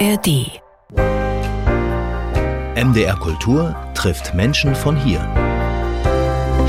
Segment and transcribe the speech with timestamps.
[0.00, 0.60] ARD.
[2.74, 5.20] MDR Kultur trifft Menschen von hier.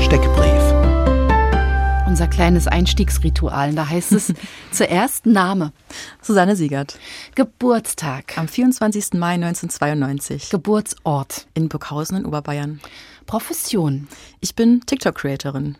[0.00, 0.62] Steckbrief.
[2.06, 3.74] Unser kleines Einstiegsritual.
[3.74, 4.32] Da heißt es
[4.70, 5.72] zuerst Name.
[6.22, 7.00] Susanne Siegert.
[7.34, 8.38] Geburtstag.
[8.38, 9.14] Am 24.
[9.14, 10.50] Mai 1992.
[10.50, 11.48] Geburtsort.
[11.54, 12.80] In Burghausen in Oberbayern.
[13.26, 14.06] Profession.
[14.40, 15.76] Ich bin TikTok-Creatorin.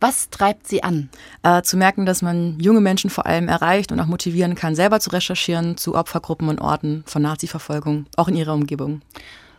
[0.00, 1.10] Was treibt Sie an?
[1.42, 4.98] Äh, zu merken, dass man junge Menschen vor allem erreicht und auch motivieren kann, selber
[5.00, 9.02] zu recherchieren zu Opfergruppen und Orten von Nazi-Verfolgung, auch in ihrer Umgebung.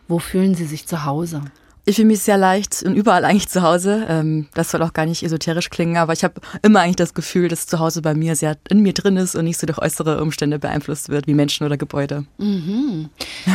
[0.08, 1.42] Wo fühlen Sie sich zu Hause?
[1.84, 4.06] Ich fühle mich sehr leicht und überall eigentlich zu Hause.
[4.08, 7.48] Ähm, das soll auch gar nicht esoterisch klingen, aber ich habe immer eigentlich das Gefühl,
[7.48, 10.22] dass zu Hause bei mir sehr in mir drin ist und nicht so durch äußere
[10.22, 12.24] Umstände beeinflusst wird, wie Menschen oder Gebäude.
[12.38, 13.10] Mhm.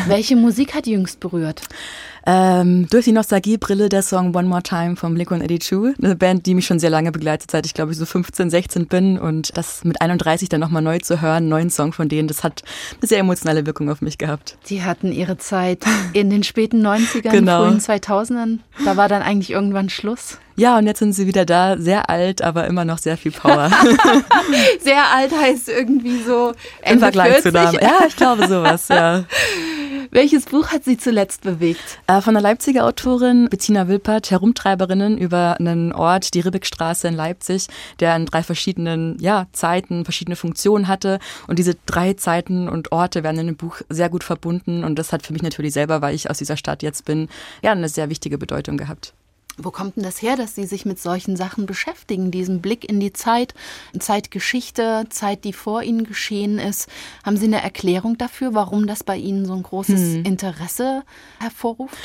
[0.07, 1.61] Welche Musik hat jüngst berührt?
[2.29, 6.65] Ähm, durch die Nostalgiebrille der Song One More Time vom Blink-182, eine Band, die mich
[6.65, 10.01] schon sehr lange begleitet, seit ich glaube ich so 15, 16 bin und das mit
[10.01, 12.63] 31 dann nochmal neu zu hören, einen neuen Song von denen, das hat
[12.99, 14.57] eine sehr emotionale Wirkung auf mich gehabt.
[14.67, 17.63] Die hatten ihre Zeit in den späten 90ern, Genau.
[17.65, 18.59] frühen 2000ern.
[18.83, 20.37] Da war dann eigentlich irgendwann Schluss.
[20.59, 23.69] Ja, und jetzt sind sie wieder da, sehr alt, aber immer noch sehr viel Power.
[24.81, 27.53] Sehr alt heißt irgendwie so Im Ende Vergleich zu 40.
[27.53, 27.81] damals.
[27.81, 29.23] Ja, ich glaube sowas, ja.
[30.11, 31.99] Welches Buch hat Sie zuletzt bewegt?
[32.07, 37.67] Äh, Von der Leipziger Autorin Bettina Wilpert, Herumtreiberinnen über einen Ort, die Ribbeckstraße in Leipzig,
[37.99, 41.19] der in drei verschiedenen ja, Zeiten verschiedene Funktionen hatte.
[41.47, 44.83] Und diese drei Zeiten und Orte werden in dem Buch sehr gut verbunden.
[44.83, 47.27] Und das hat für mich natürlich selber, weil ich aus dieser Stadt jetzt bin,
[47.61, 49.13] ja, eine sehr wichtige Bedeutung gehabt.
[49.57, 52.31] Wo kommt denn das her, dass Sie sich mit solchen Sachen beschäftigen?
[52.31, 53.55] Diesen Blick in die Zeit,
[53.97, 56.87] Zeitgeschichte, Zeit, die vor Ihnen geschehen ist.
[57.23, 61.03] Haben Sie eine Erklärung dafür, warum das bei Ihnen so ein großes Interesse
[61.39, 61.97] hervorruft?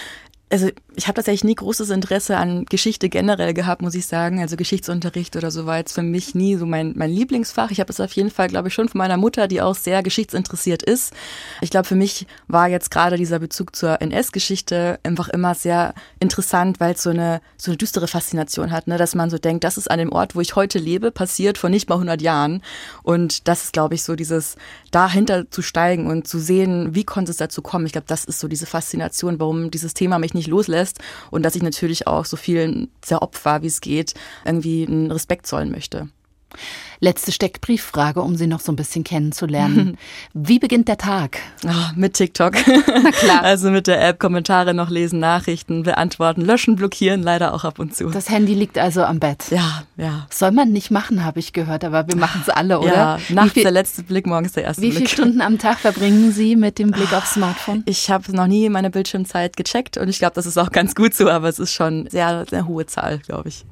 [0.53, 4.41] Also ich habe tatsächlich nie großes Interesse an Geschichte generell gehabt, muss ich sagen.
[4.41, 7.71] Also Geschichtsunterricht oder so war jetzt für mich nie so mein, mein Lieblingsfach.
[7.71, 10.03] Ich habe es auf jeden Fall, glaube ich, schon von meiner Mutter, die auch sehr
[10.03, 11.13] geschichtsinteressiert ist.
[11.61, 16.81] Ich glaube, für mich war jetzt gerade dieser Bezug zur NS-Geschichte einfach immer sehr interessant,
[16.81, 18.99] weil es so eine, so eine düstere Faszination hat, ne?
[18.99, 21.71] dass man so denkt, das ist an dem Ort, wo ich heute lebe, passiert vor
[21.71, 22.63] nicht mal 100 Jahren.
[23.03, 24.57] Und das ist, glaube ich, so dieses
[24.91, 27.87] dahinter zu steigen und zu sehen, wie konnte es dazu kommen.
[27.87, 30.82] Ich glaube, das ist so diese Faszination, warum dieses Thema mich nicht loslässt
[31.31, 35.47] und dass ich natürlich auch so vielen sehr Opfer, wie es geht, irgendwie einen Respekt
[35.47, 36.09] zollen möchte.
[37.01, 39.99] Letzte Steckbrieffrage, um Sie noch so ein bisschen kennenzulernen.
[40.35, 41.39] Wie beginnt der Tag?
[41.67, 42.53] Ah, mit TikTok.
[43.13, 43.43] klar.
[43.43, 47.97] Also mit der App Kommentare noch lesen, Nachrichten beantworten, löschen, blockieren, leider auch ab und
[47.97, 48.09] zu.
[48.11, 49.47] Das Handy liegt also am Bett.
[49.51, 50.27] ja, ja.
[50.31, 52.95] Soll man nicht machen, habe ich gehört, aber wir machen es alle, oder?
[52.95, 54.99] Ja, wie nachts viel, der letzte Blick, morgens der erste wie Blick.
[54.99, 57.83] viele Stunden am Tag verbringen Sie mit dem Blick aufs Smartphone?
[57.87, 61.15] Ich habe noch nie meine Bildschirmzeit gecheckt und ich glaube, das ist auch ganz gut
[61.15, 63.65] so, aber es ist schon sehr, sehr hohe Zahl, glaube ich.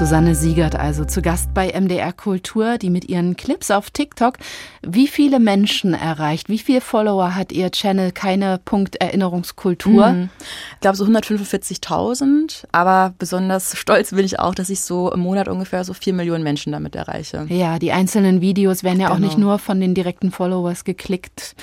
[0.00, 4.38] Susanne Siegert also zu Gast bei MDR Kultur, die mit ihren Clips auf TikTok
[4.82, 6.48] wie viele Menschen erreicht?
[6.48, 8.12] Wie viele Follower hat ihr Channel?
[8.12, 10.08] Keine Punkt Erinnerungskultur.
[10.08, 10.30] Mhm.
[10.74, 15.48] Ich glaube so 145.000, aber besonders stolz bin ich auch, dass ich so im Monat
[15.48, 17.44] ungefähr so vier Millionen Menschen damit erreiche.
[17.50, 19.26] Ja, die einzelnen Videos werden ja auch Genau.
[19.26, 21.54] nicht nur von den direkten Followers geklickt.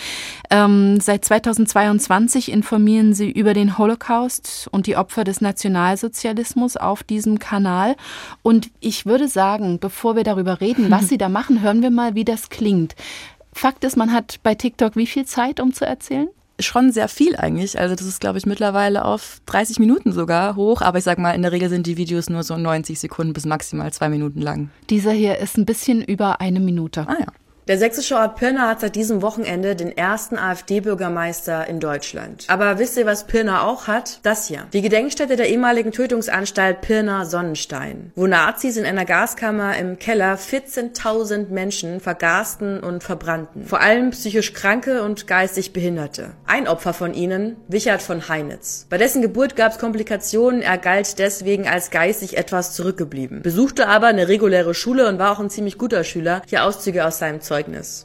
[0.51, 7.39] Ähm, seit 2022 informieren Sie über den Holocaust und die Opfer des Nationalsozialismus auf diesem
[7.39, 7.95] Kanal.
[8.41, 12.15] Und ich würde sagen, bevor wir darüber reden, was Sie da machen, hören wir mal,
[12.15, 12.95] wie das klingt.
[13.53, 16.27] Fakt ist, man hat bei TikTok wie viel Zeit, um zu erzählen?
[16.59, 17.79] Schon sehr viel eigentlich.
[17.79, 20.81] Also das ist, glaube ich, mittlerweile auf 30 Minuten sogar hoch.
[20.81, 23.45] Aber ich sag mal, in der Regel sind die Videos nur so 90 Sekunden bis
[23.45, 24.71] maximal zwei Minuten lang.
[24.89, 27.05] Dieser hier ist ein bisschen über eine Minute.
[27.07, 27.27] Ah ja.
[27.67, 32.45] Der sächsische Ort Pirna hat seit diesem Wochenende den ersten AfD-Bürgermeister in Deutschland.
[32.47, 34.21] Aber wisst ihr, was Pirna auch hat?
[34.23, 34.67] Das hier.
[34.71, 41.49] Die Gedenkstätte der ehemaligen Tötungsanstalt Pirna Sonnenstein, wo Nazis in einer Gaskammer im Keller 14.000
[41.49, 43.65] Menschen vergasten und verbrannten.
[43.65, 46.31] Vor allem psychisch Kranke und geistig Behinderte.
[46.45, 48.85] Ein Opfer von ihnen, Wichert von Heinitz.
[48.89, 53.41] Bei dessen Geburt gab es Komplikationen, er galt deswegen als geistig etwas zurückgeblieben.
[53.41, 56.41] Besuchte aber eine reguläre Schule und war auch ein ziemlich guter Schüler.
[56.47, 57.56] Hier Auszüge aus seinem Zeugnis.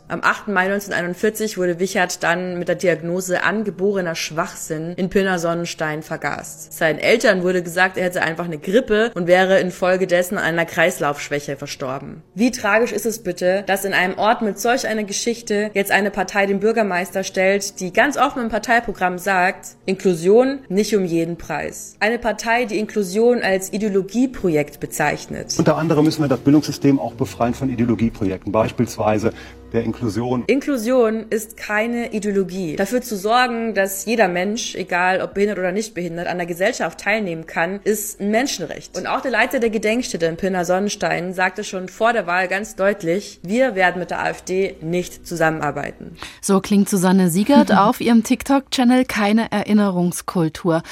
[0.08, 0.48] Am 8.
[0.48, 6.72] Mai 1941 wurde Wichert dann mit der Diagnose angeborener Schwachsinn in Pirna Sonnenstein vergast.
[6.72, 11.56] Seinen Eltern wurde gesagt, er hätte einfach eine Grippe und wäre infolgedessen an einer Kreislaufschwäche
[11.56, 12.22] verstorben.
[12.34, 16.10] Wie tragisch ist es bitte, dass in einem Ort mit solch einer Geschichte jetzt eine
[16.10, 21.96] Partei den Bürgermeister stellt, die ganz offen im Parteiprogramm sagt, Inklusion nicht um jeden Preis.
[22.00, 25.54] Eine Partei, die Inklusion als Ideologieprojekt bezeichnet.
[25.58, 28.52] Unter anderem müssen wir das Bildungssystem auch befreien von Ideologieprojekten.
[28.52, 29.32] Beispielsweise
[29.72, 30.44] der Inklusion.
[30.46, 32.76] Inklusion ist keine Ideologie.
[32.76, 37.00] Dafür zu sorgen, dass jeder Mensch, egal ob behindert oder nicht behindert, an der Gesellschaft
[37.00, 38.96] teilnehmen kann, ist ein Menschenrecht.
[38.96, 42.76] Und auch der Leiter der Gedenkstätte in Pirna Sonnenstein sagte schon vor der Wahl ganz
[42.76, 46.16] deutlich, wir werden mit der AfD nicht zusammenarbeiten.
[46.40, 50.82] So klingt Susanne Siegert auf ihrem TikTok-Channel Keine Erinnerungskultur.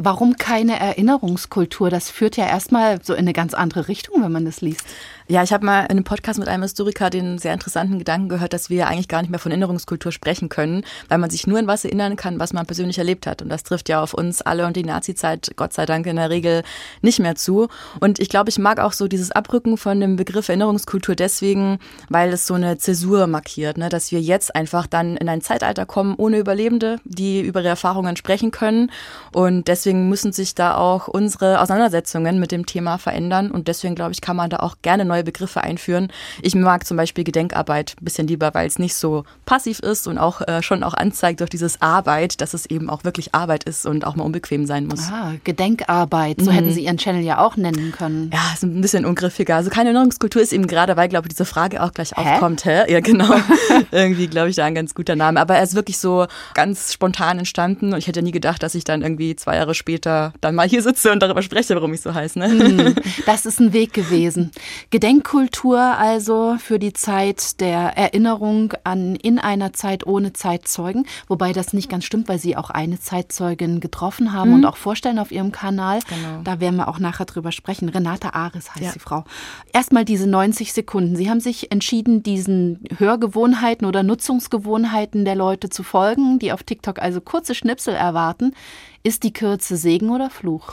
[0.00, 1.90] Warum keine Erinnerungskultur?
[1.90, 4.86] Das führt ja erstmal so in eine ganz andere Richtung, wenn man das liest.
[5.30, 8.54] Ja, ich habe mal in einem Podcast mit einem Historiker den sehr interessanten Gedanken gehört,
[8.54, 11.66] dass wir eigentlich gar nicht mehr von Erinnerungskultur sprechen können, weil man sich nur an
[11.66, 13.42] was erinnern kann, was man persönlich erlebt hat.
[13.42, 16.30] Und das trifft ja auf uns alle und die Nazi-Zeit, Gott sei Dank, in der
[16.30, 16.62] Regel
[17.02, 17.68] nicht mehr zu.
[18.00, 21.78] Und ich glaube, ich mag auch so dieses Abrücken von dem Begriff Erinnerungskultur deswegen,
[22.08, 23.90] weil es so eine Zäsur markiert, ne?
[23.90, 28.16] dass wir jetzt einfach dann in ein Zeitalter kommen ohne Überlebende, die über ihre Erfahrungen
[28.16, 28.90] sprechen können.
[29.32, 33.50] Und deswegen müssen sich da auch unsere Auseinandersetzungen mit dem Thema verändern.
[33.50, 36.08] Und deswegen, glaube ich, kann man da auch gerne neue Begriffe einführen.
[36.42, 40.18] Ich mag zum Beispiel Gedenkarbeit ein bisschen lieber, weil es nicht so passiv ist und
[40.18, 43.86] auch äh, schon auch anzeigt durch dieses Arbeit, dass es eben auch wirklich Arbeit ist
[43.86, 45.08] und auch mal unbequem sein muss.
[45.10, 46.54] Ah, Gedenkarbeit, so mhm.
[46.54, 48.30] hätten Sie Ihren Channel ja auch nennen können.
[48.32, 49.56] Ja, ist ein bisschen ungriffiger.
[49.56, 52.34] Also keine Erinnerungskultur ist eben gerade, weil, glaube ich, diese Frage auch gleich hä?
[52.34, 52.64] aufkommt.
[52.64, 52.90] Hä?
[52.90, 53.34] Ja, genau.
[53.90, 55.40] irgendwie, glaube ich, da ein ganz guter Name.
[55.40, 58.84] Aber er ist wirklich so ganz spontan entstanden und ich hätte nie gedacht, dass ich
[58.84, 62.12] dann irgendwie zwei Jahre später dann mal hier sitze und darüber spreche, warum ich so
[62.12, 62.38] heiße.
[62.38, 62.48] Ne?
[62.48, 62.94] Mhm.
[63.26, 64.50] Das ist ein Weg gewesen.
[64.90, 71.72] Gedenkkultur also für die Zeit der Erinnerung an in einer Zeit ohne Zeitzeugen, wobei das
[71.72, 74.56] nicht ganz stimmt, weil Sie auch eine Zeitzeugin getroffen haben mhm.
[74.56, 76.00] und auch vorstellen auf Ihrem Kanal.
[76.08, 76.42] Genau.
[76.42, 77.88] Da werden wir auch nachher drüber sprechen.
[77.88, 78.92] Renate Ares heißt ja.
[78.92, 79.24] die Frau.
[79.72, 81.16] Erstmal diese 90 Sekunden.
[81.16, 87.00] Sie haben sich entschieden, diesen Hörgewohnheiten oder Nutzungsgewohnheiten der Leute zu folgen, die auf TikTok
[87.00, 88.54] also kurze Schnipsel erwarten.
[89.02, 90.72] Ist die Kürze Segen oder Fluch?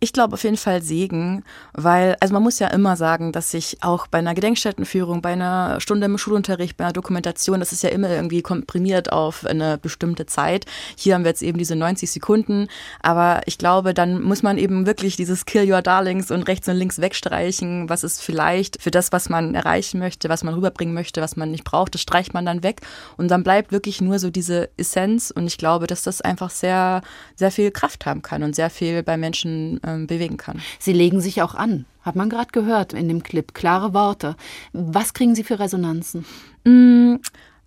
[0.00, 1.42] Ich glaube auf jeden Fall Segen,
[1.72, 5.80] weil, also man muss ja immer sagen, dass sich auch bei einer Gedenkstättenführung, bei einer
[5.80, 10.26] Stunde im Schulunterricht, bei einer Dokumentation, das ist ja immer irgendwie komprimiert auf eine bestimmte
[10.26, 10.66] Zeit.
[10.96, 12.68] Hier haben wir jetzt eben diese 90 Sekunden,
[13.00, 16.76] aber ich glaube, dann muss man eben wirklich dieses Kill Your Darlings und rechts und
[16.76, 21.20] links wegstreichen, was ist vielleicht für das, was man erreichen möchte, was man rüberbringen möchte,
[21.20, 22.82] was man nicht braucht, das streicht man dann weg.
[23.16, 25.32] Und dann bleibt wirklich nur so diese Essenz.
[25.32, 27.02] Und ich glaube, dass das einfach sehr,
[27.34, 30.60] sehr viel Kraft haben kann und sehr viel bei Menschen ähm, bewegen kann.
[30.78, 33.54] Sie legen sich auch an, hat man gerade gehört in dem Clip.
[33.54, 34.36] Klare Worte.
[34.72, 36.24] Was kriegen Sie für Resonanzen?
[36.64, 37.16] Mm,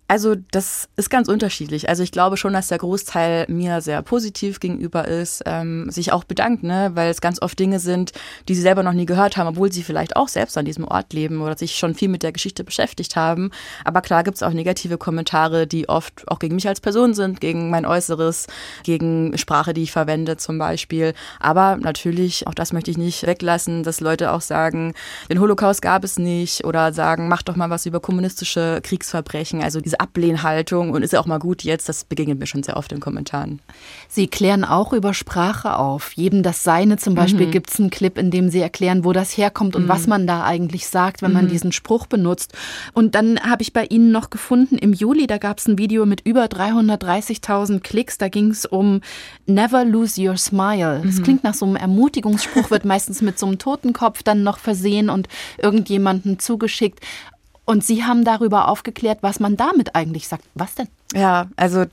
[0.08, 1.88] also das ist ganz unterschiedlich.
[1.88, 6.24] Also ich glaube schon, dass der Großteil mir sehr positiv gegenüber ist, ähm, sich auch
[6.24, 6.90] bedankt, ne?
[6.92, 8.12] weil es ganz oft Dinge sind,
[8.46, 11.14] die sie selber noch nie gehört haben, obwohl sie vielleicht auch selbst an diesem Ort
[11.14, 13.52] leben oder sich schon viel mit der Geschichte beschäftigt haben.
[13.86, 17.40] Aber klar gibt es auch negative Kommentare, die oft auch gegen mich als Person sind,
[17.40, 18.48] gegen mein Äußeres,
[18.84, 21.14] gegen Sprache, die ich verwende zum Beispiel.
[21.40, 24.92] Aber natürlich, auch das möchte ich nicht weglassen, dass Leute auch sagen,
[25.30, 29.62] den Holocaust gab es nicht oder sagen, mach doch mal was über kommunistische Kriegsverbrechen.
[29.62, 32.78] Also diese Ablehnhaltung und ist ja auch mal gut jetzt, das begegnet mir schon sehr
[32.78, 33.60] oft in Kommentaren.
[34.08, 36.12] Sie klären auch über Sprache auf.
[36.12, 37.50] Jedem das Seine zum Beispiel mhm.
[37.50, 39.88] gibt es einen Clip, in dem Sie erklären, wo das herkommt und mhm.
[39.88, 41.36] was man da eigentlich sagt, wenn mhm.
[41.36, 42.54] man diesen Spruch benutzt.
[42.94, 46.06] Und dann habe ich bei Ihnen noch gefunden, im Juli, da gab es ein Video
[46.06, 49.02] mit über 330.000 Klicks, da ging es um
[49.46, 51.02] Never Lose Your Smile.
[51.04, 51.22] Das mhm.
[51.22, 55.28] klingt nach so einem Ermutigungsspruch, wird meistens mit so einem Totenkopf dann noch versehen und
[55.58, 57.00] irgendjemandem zugeschickt.
[57.64, 60.44] Und Sie haben darüber aufgeklärt, was man damit eigentlich sagt.
[60.54, 60.88] Was denn?
[61.14, 61.84] Ja, also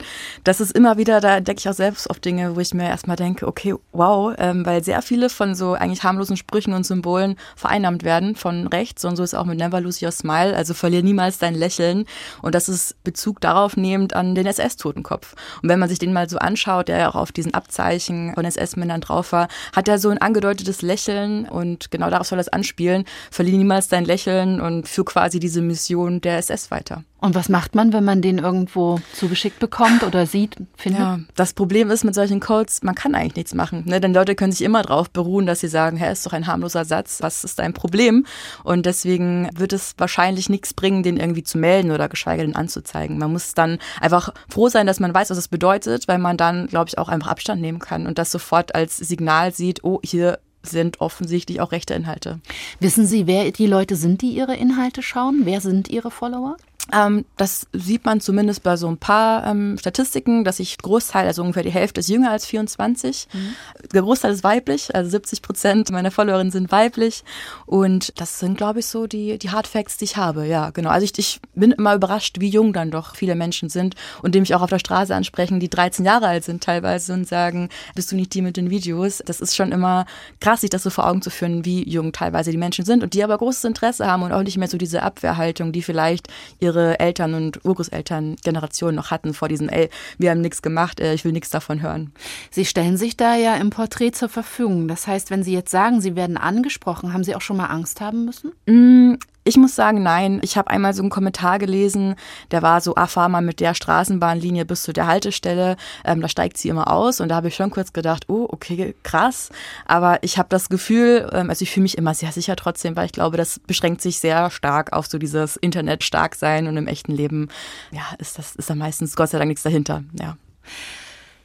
[0.45, 3.17] das ist immer wieder, da entdecke ich auch selbst oft Dinge, wo ich mir erstmal
[3.17, 8.03] denke, okay, wow, ähm, weil sehr viele von so eigentlich harmlosen Sprüchen und Symbolen vereinnahmt
[8.03, 11.37] werden von rechts und so ist auch mit Never Lose Your Smile, also verlier niemals
[11.37, 12.05] dein Lächeln
[12.41, 15.35] und das ist Bezug darauf nehmend an den SS-Totenkopf.
[15.61, 18.45] Und wenn man sich den mal so anschaut, der ja auch auf diesen Abzeichen von
[18.45, 23.03] SS-Männern drauf war, hat er so ein angedeutetes Lächeln und genau darauf soll das anspielen,
[23.31, 27.03] verlier niemals dein Lächeln und führ quasi diese Mission der SS weiter.
[27.21, 31.01] Und was macht man, wenn man den irgendwo zugeschickt bekommt oder sieht, findet?
[31.01, 33.83] Ja, das Problem ist mit solchen Codes, man kann eigentlich nichts machen.
[33.85, 33.99] Ne?
[33.99, 36.85] Denn Leute können sich immer darauf beruhen, dass sie sagen, hä, ist doch ein harmloser
[36.85, 38.25] Satz, was ist dein Problem?
[38.63, 43.17] Und deswegen wird es wahrscheinlich nichts bringen, den irgendwie zu melden oder geschweige denn anzuzeigen.
[43.17, 46.67] Man muss dann einfach froh sein, dass man weiß, was es bedeutet, weil man dann,
[46.67, 50.39] glaube ich, auch einfach Abstand nehmen kann und das sofort als Signal sieht, oh, hier
[50.61, 52.39] sind offensichtlich auch rechte Inhalte.
[52.79, 55.41] Wissen Sie, wer die Leute sind, die Ihre Inhalte schauen?
[55.43, 56.57] Wer sind Ihre Follower?
[56.93, 61.41] Ähm, das sieht man zumindest bei so ein paar ähm, Statistiken, dass sich Großteil, also
[61.41, 63.27] ungefähr die Hälfte ist jünger als 24.
[63.31, 63.55] Mhm.
[63.93, 67.23] Der Großteil ist weiblich, also 70 Prozent meiner Followerinnen sind weiblich.
[67.65, 70.45] Und das sind, glaube ich, so die, die Hard Facts, die ich habe.
[70.45, 70.89] Ja, genau.
[70.89, 74.39] Also ich, ich bin immer überrascht, wie jung dann doch viele Menschen sind und die
[74.39, 78.11] mich auch auf der Straße ansprechen, die 13 Jahre alt sind teilweise und sagen, bist
[78.11, 79.21] du nicht die mit den Videos?
[79.25, 80.05] Das ist schon immer
[80.39, 83.13] krass, sich das so vor Augen zu führen, wie jung teilweise die Menschen sind und
[83.13, 86.27] die aber großes Interesse haben und auch nicht mehr so diese Abwehrhaltung, die vielleicht
[86.59, 90.99] ihre ihre Eltern und Urgroßeltern Generationen noch hatten vor diesen, ey, wir haben nichts gemacht,
[90.99, 92.11] äh, ich will nichts davon hören.
[92.51, 94.87] Sie stellen sich da ja im Porträt zur Verfügung.
[94.87, 98.01] Das heißt, wenn Sie jetzt sagen, Sie werden angesprochen, haben Sie auch schon mal Angst
[98.01, 98.51] haben müssen?
[98.65, 99.17] Mm,
[99.49, 100.39] ich muss sagen, nein.
[100.43, 102.15] Ich habe einmal so einen Kommentar gelesen,
[102.51, 105.75] der war so, ah, fahr mal mit der Straßenbahnlinie bis zu der Haltestelle,
[106.05, 107.19] ähm, da steigt sie immer aus.
[107.19, 109.49] Und da habe ich schon kurz gedacht, oh, okay, krass.
[109.85, 113.07] Aber ich habe das Gefühl, ähm, also ich fühle mich immer sehr sicher trotzdem, weil
[113.07, 116.87] ich glaube, das beschränkt sich sehr stark auf so dieses Internet stark sein und im
[116.87, 117.49] echten Leben,
[117.91, 120.37] ja, ist das, ist da meistens Gott sei Dank nichts dahinter, ja.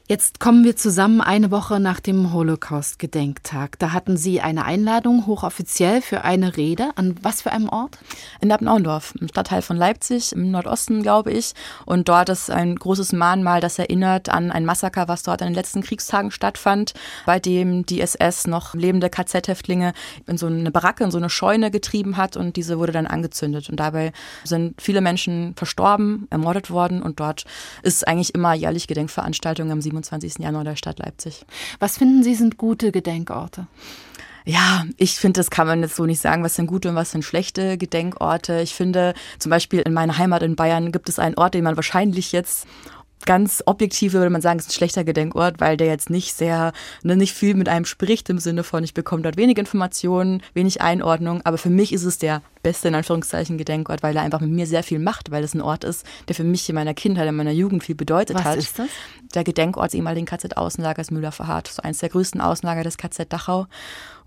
[0.06, 3.78] Jetzt kommen wir zusammen eine Woche nach dem Holocaust-Gedenktag.
[3.78, 6.90] Da hatten Sie eine Einladung hochoffiziell für eine Rede.
[6.96, 7.96] An was für einem Ort?
[8.42, 11.54] In Abnauendorf, im Stadtteil von Leipzig, im Nordosten, glaube ich.
[11.86, 15.54] Und dort ist ein großes Mahnmal, das erinnert an ein Massaker, was dort in den
[15.54, 16.92] letzten Kriegstagen stattfand,
[17.24, 19.94] bei dem die SS noch lebende KZ-Häftlinge
[20.26, 23.70] in so eine Baracke, in so eine Scheune getrieben hat und diese wurde dann angezündet.
[23.70, 24.12] Und dabei
[24.44, 27.46] sind viele Menschen verstorben, ermordet worden und dort
[27.82, 29.93] ist eigentlich immer jährlich Gedenkveranstaltungen am 7.
[30.02, 30.42] 27.
[30.42, 31.44] Januar der Stadt Leipzig.
[31.78, 33.66] Was finden Sie sind gute Gedenkorte?
[34.46, 37.12] Ja, ich finde, das kann man jetzt so nicht sagen, was sind gute und was
[37.12, 38.60] sind schlechte Gedenkorte.
[38.60, 41.76] Ich finde, zum Beispiel in meiner Heimat in Bayern gibt es einen Ort, den man
[41.76, 42.66] wahrscheinlich jetzt
[43.24, 46.72] ganz objektiv würde man sagen, ist ein schlechter Gedenkort, weil der jetzt nicht sehr,
[47.02, 50.82] ne, nicht viel mit einem spricht im Sinne von, ich bekomme dort wenig Informationen, wenig
[50.82, 54.50] Einordnung, aber für mich ist es der beste, in Anführungszeichen, Gedenkort, weil er einfach mit
[54.50, 57.28] mir sehr viel macht, weil es ein Ort ist, der für mich in meiner Kindheit,
[57.28, 58.56] in meiner Jugend viel bedeutet Was hat.
[58.56, 58.88] Was ist das?
[59.34, 63.66] Der Gedenkort des ehemaligen KZ-Außenlagers Müller-Verhardt, so eines der größten Außenlager des KZ Dachau.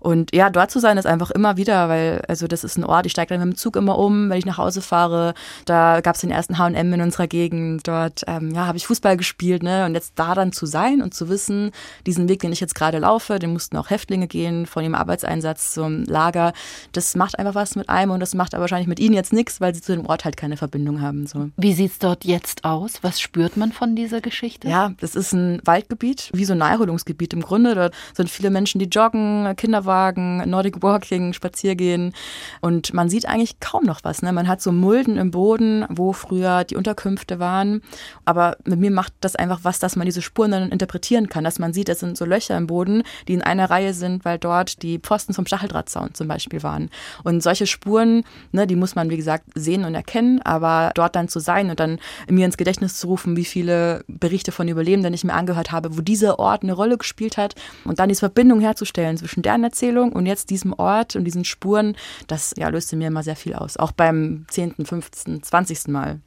[0.00, 3.06] Und ja, dort zu sein ist einfach immer wieder, weil, also das ist ein Ort,
[3.06, 5.34] ich steige dann mit dem Zug immer um, wenn ich nach Hause fahre.
[5.64, 7.86] Da gab es den ersten HM in unserer Gegend.
[7.88, 9.86] Dort ähm, ja, habe ich Fußball gespielt, ne?
[9.86, 11.72] Und jetzt da dann zu sein und zu wissen,
[12.06, 15.74] diesen Weg, den ich jetzt gerade laufe, den mussten auch Häftlinge gehen von ihrem Arbeitseinsatz
[15.74, 16.52] zum Lager.
[16.92, 19.58] Das macht einfach was mit einem und das macht aber wahrscheinlich mit ihnen jetzt nichts,
[19.58, 21.26] weil sie zu dem Ort halt keine Verbindung haben.
[21.26, 21.48] So.
[21.56, 23.02] Wie sieht's dort jetzt aus?
[23.02, 24.68] Was spürt man von dieser Geschichte?
[24.68, 27.74] Ja, das ist ein Waldgebiet, wie so ein Naherholungsgebiet im Grunde.
[27.74, 32.12] Dort sind viele Menschen, die joggen, Kinderwagen, Nordic Walking, Spaziergehen.
[32.60, 34.20] Und man sieht eigentlich kaum noch was.
[34.20, 34.30] Ne?
[34.32, 37.80] Man hat so Mulden im Boden, wo früher die Unterkünfte waren.
[38.26, 41.44] Aber mit mir macht das einfach was, dass man diese Spuren dann interpretieren kann.
[41.44, 44.38] Dass man sieht, es sind so Löcher im Boden, die in einer Reihe sind, weil
[44.38, 46.90] dort die Pfosten zum Stacheldrahtzaun zum Beispiel waren.
[47.24, 48.17] Und solche Spuren
[48.52, 51.80] ne, die muss man, wie gesagt, sehen und erkennen, aber dort dann zu sein und
[51.80, 51.98] dann
[52.28, 56.00] mir ins Gedächtnis zu rufen, wie viele Berichte von Überlebenden ich mir angehört habe, wo
[56.00, 60.26] dieser Ort eine Rolle gespielt hat und dann diese Verbindung herzustellen zwischen deren Erzählung und
[60.26, 61.96] jetzt diesem Ort und diesen Spuren,
[62.26, 63.76] das ja, löste mir immer sehr viel aus.
[63.76, 65.88] Auch beim 10., 15., 20.
[65.88, 66.20] Mal.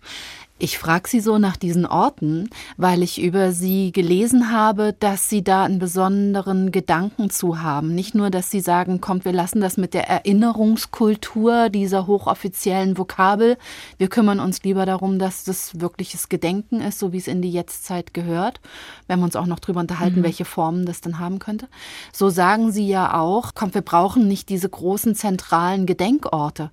[0.63, 5.43] Ich frage Sie so nach diesen Orten, weil ich über Sie gelesen habe, dass Sie
[5.43, 7.95] da einen besonderen Gedanken zu haben.
[7.95, 13.57] Nicht nur, dass Sie sagen, kommt, wir lassen das mit der Erinnerungskultur dieser hochoffiziellen Vokabel.
[13.97, 17.51] Wir kümmern uns lieber darum, dass das wirkliches Gedenken ist, so wie es in die
[17.51, 18.61] Jetztzeit gehört.
[19.07, 20.25] Wir haben uns auch noch darüber unterhalten, mhm.
[20.25, 21.69] welche Formen das dann haben könnte.
[22.13, 26.69] So sagen Sie ja auch, kommt, wir brauchen nicht diese großen zentralen Gedenkorte,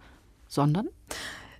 [0.46, 0.88] sondern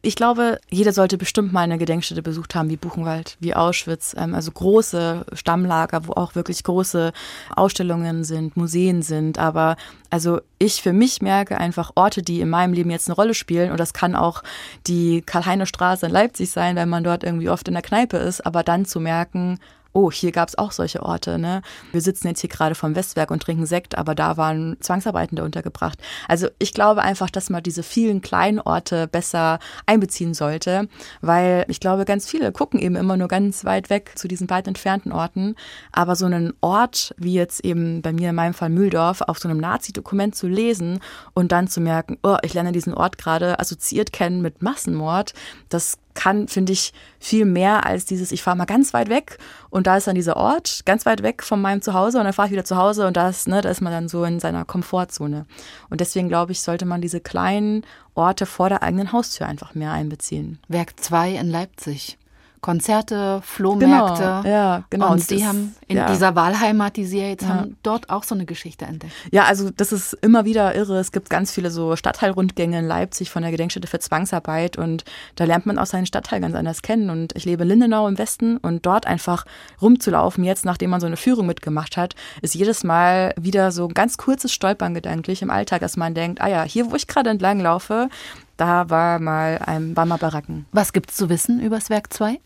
[0.08, 4.34] ich glaube, jeder sollte bestimmt mal eine Gedenkstätte besucht haben, wie Buchenwald, wie Auschwitz, ähm,
[4.34, 7.12] also große Stammlager, wo auch wirklich große
[7.54, 9.38] Ausstellungen sind, Museen sind.
[9.38, 9.76] Aber
[10.08, 13.70] also ich für mich merke einfach Orte, die in meinem Leben jetzt eine Rolle spielen.
[13.70, 14.42] Und das kann auch
[14.86, 18.46] die Karl-Heine-Straße in Leipzig sein, weil man dort irgendwie oft in der Kneipe ist.
[18.46, 19.58] Aber dann zu merken,
[19.98, 21.38] oh, hier gab es auch solche Orte.
[21.38, 21.62] Ne?
[21.90, 25.98] Wir sitzen jetzt hier gerade vom Westwerk und trinken Sekt, aber da waren Zwangsarbeitende untergebracht.
[26.28, 30.88] Also ich glaube einfach, dass man diese vielen kleinen Orte besser einbeziehen sollte,
[31.20, 34.68] weil ich glaube, ganz viele gucken eben immer nur ganz weit weg zu diesen weit
[34.68, 35.56] entfernten Orten.
[35.90, 39.48] Aber so einen Ort, wie jetzt eben bei mir in meinem Fall Mühldorf, auf so
[39.48, 41.00] einem Nazi-Dokument zu lesen
[41.34, 45.34] und dann zu merken, oh, ich lerne diesen Ort gerade assoziiert kennen mit Massenmord,
[45.68, 49.38] das kann, finde ich, viel mehr als dieses, ich fahre mal ganz weit weg
[49.70, 52.48] und da ist dann dieser Ort, ganz weit weg von meinem Zuhause und dann fahre
[52.48, 54.64] ich wieder zu Hause und da ist, ne, da ist man dann so in seiner
[54.64, 55.46] Komfortzone.
[55.90, 57.84] Und deswegen glaube ich, sollte man diese kleinen
[58.16, 60.58] Orte vor der eigenen Haustür einfach mehr einbeziehen.
[60.66, 62.18] Werk 2 in Leipzig.
[62.60, 64.42] Konzerte, Flohmärkte.
[64.42, 65.12] Genau, ja, genau.
[65.12, 66.10] Und Sie haben in ja.
[66.10, 67.50] dieser Wahlheimat, die Sie ja jetzt ja.
[67.50, 69.12] haben, dort auch so eine Geschichte entdeckt.
[69.30, 70.98] Ja, also das ist immer wieder irre.
[70.98, 75.04] Es gibt ganz viele so Stadtteilrundgänge in Leipzig von der Gedenkstätte für Zwangsarbeit und
[75.36, 77.10] da lernt man auch seinen Stadtteil ganz anders kennen.
[77.10, 79.44] Und ich lebe in Lindenau im Westen und dort einfach
[79.80, 83.94] rumzulaufen, jetzt nachdem man so eine Führung mitgemacht hat, ist jedes Mal wieder so ein
[83.94, 87.30] ganz kurzes Stolpern gedanklich im Alltag, dass man denkt, ah ja, hier wo ich gerade
[87.30, 88.08] entlang laufe,
[88.56, 90.66] da war mal ein, war mal Baracken.
[90.72, 92.40] Was gibt's zu wissen über das Werk 2?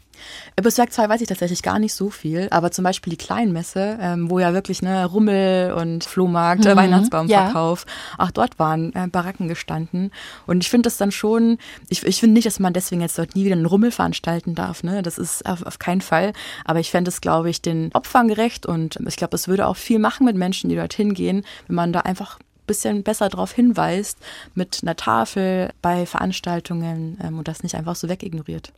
[0.58, 3.98] Über Zwerg 2 weiß ich tatsächlich gar nicht so viel, aber zum Beispiel die Kleinmesse,
[4.00, 6.78] ähm, wo ja wirklich ne Rummel und Flohmarkt, äh, mhm.
[6.78, 8.24] Weihnachtsbaumverkauf, ja.
[8.24, 10.10] auch dort waren äh, Baracken gestanden.
[10.46, 13.34] Und ich finde das dann schon, ich, ich finde nicht, dass man deswegen jetzt dort
[13.34, 15.02] nie wieder einen Rummel veranstalten darf, ne?
[15.02, 16.32] Das ist auf, auf keinen Fall.
[16.64, 19.76] Aber ich fände es, glaube ich, den Opfern gerecht und ich glaube, es würde auch
[19.76, 22.38] viel machen mit Menschen, die dorthin gehen, wenn man da einfach
[22.72, 24.16] bisschen besser darauf hinweist
[24.54, 28.72] mit einer Tafel bei Veranstaltungen ähm, und das nicht einfach so wegignoriert.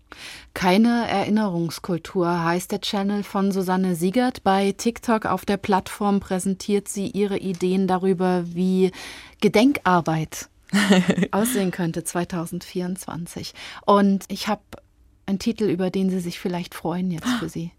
[0.53, 4.43] Keine Erinnerungskultur heißt der Channel von Susanne Siegert.
[4.43, 8.91] Bei TikTok auf der Plattform präsentiert sie ihre Ideen darüber, wie
[9.41, 10.49] Gedenkarbeit
[11.31, 13.55] aussehen könnte 2024.
[13.87, 14.63] Und ich habe
[15.27, 17.71] einen Titel, über den Sie sich vielleicht freuen jetzt für Sie.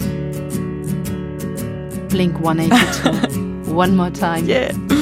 [2.08, 3.40] Blink 182.
[3.72, 4.46] One more time.
[4.46, 5.01] Yeah.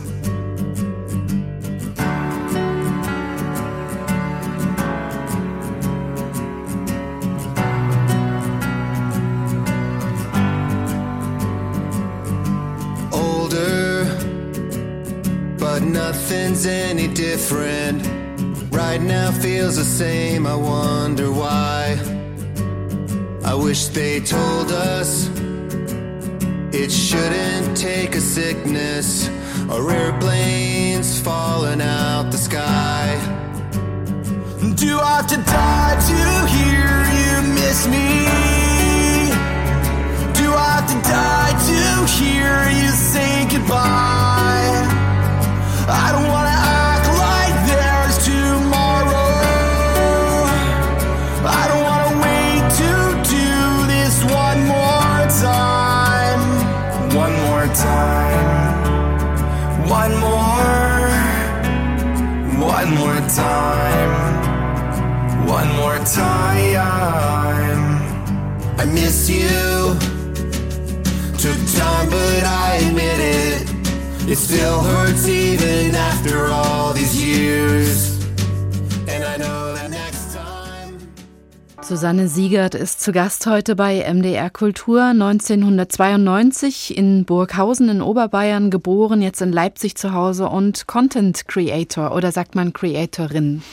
[17.41, 18.03] Different.
[18.71, 21.97] Right now feels the same, I wonder why.
[23.43, 25.27] I wish they told us
[26.71, 29.27] it shouldn't take a sickness
[29.71, 33.07] or airplanes falling out the sky.
[34.75, 36.21] Do I have to die to
[36.55, 38.07] hear you miss me?
[40.39, 41.81] Do I have to die to
[42.17, 44.41] hear you say goodbye?
[45.89, 46.40] I don't wanna
[74.31, 78.17] It still hurts even after all these years.
[79.05, 80.97] And I know that next time.
[81.81, 85.01] Susanne Siegert ist zu Gast heute bei MDR Kultur.
[85.01, 92.31] 1992 in Burghausen in Oberbayern geboren, jetzt in Leipzig zu Hause und Content Creator oder
[92.31, 93.63] sagt man Creatorin?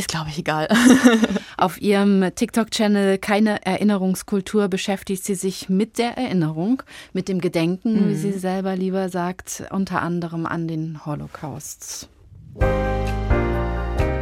[0.00, 0.66] Ist, glaube ich, egal.
[1.58, 6.82] Auf ihrem TikTok-Channel Keine Erinnerungskultur beschäftigt sie sich mit der Erinnerung,
[7.12, 8.08] mit dem Gedenken, mhm.
[8.08, 12.08] wie sie selber lieber sagt, unter anderem an den Holocaust.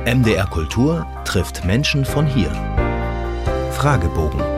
[0.04, 2.50] MDR Kultur trifft Menschen von hier.
[3.70, 4.57] Fragebogen.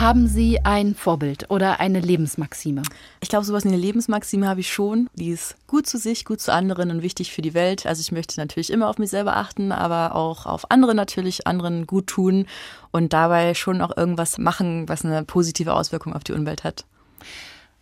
[0.00, 2.80] Haben Sie ein Vorbild oder eine Lebensmaxime?
[3.20, 5.10] Ich glaube, sowas wie eine Lebensmaxime habe ich schon.
[5.12, 7.84] Die ist gut zu sich, gut zu anderen und wichtig für die Welt.
[7.84, 11.86] Also ich möchte natürlich immer auf mich selber achten, aber auch auf andere natürlich, anderen
[11.86, 12.46] gut tun
[12.92, 16.86] und dabei schon auch irgendwas machen, was eine positive Auswirkung auf die Umwelt hat.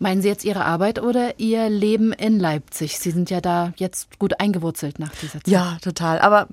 [0.00, 2.98] Meinen Sie jetzt Ihre Arbeit oder Ihr Leben in Leipzig?
[2.98, 5.46] Sie sind ja da jetzt gut eingewurzelt nach dieser Zeit.
[5.46, 6.18] Ja, total.
[6.18, 6.48] Aber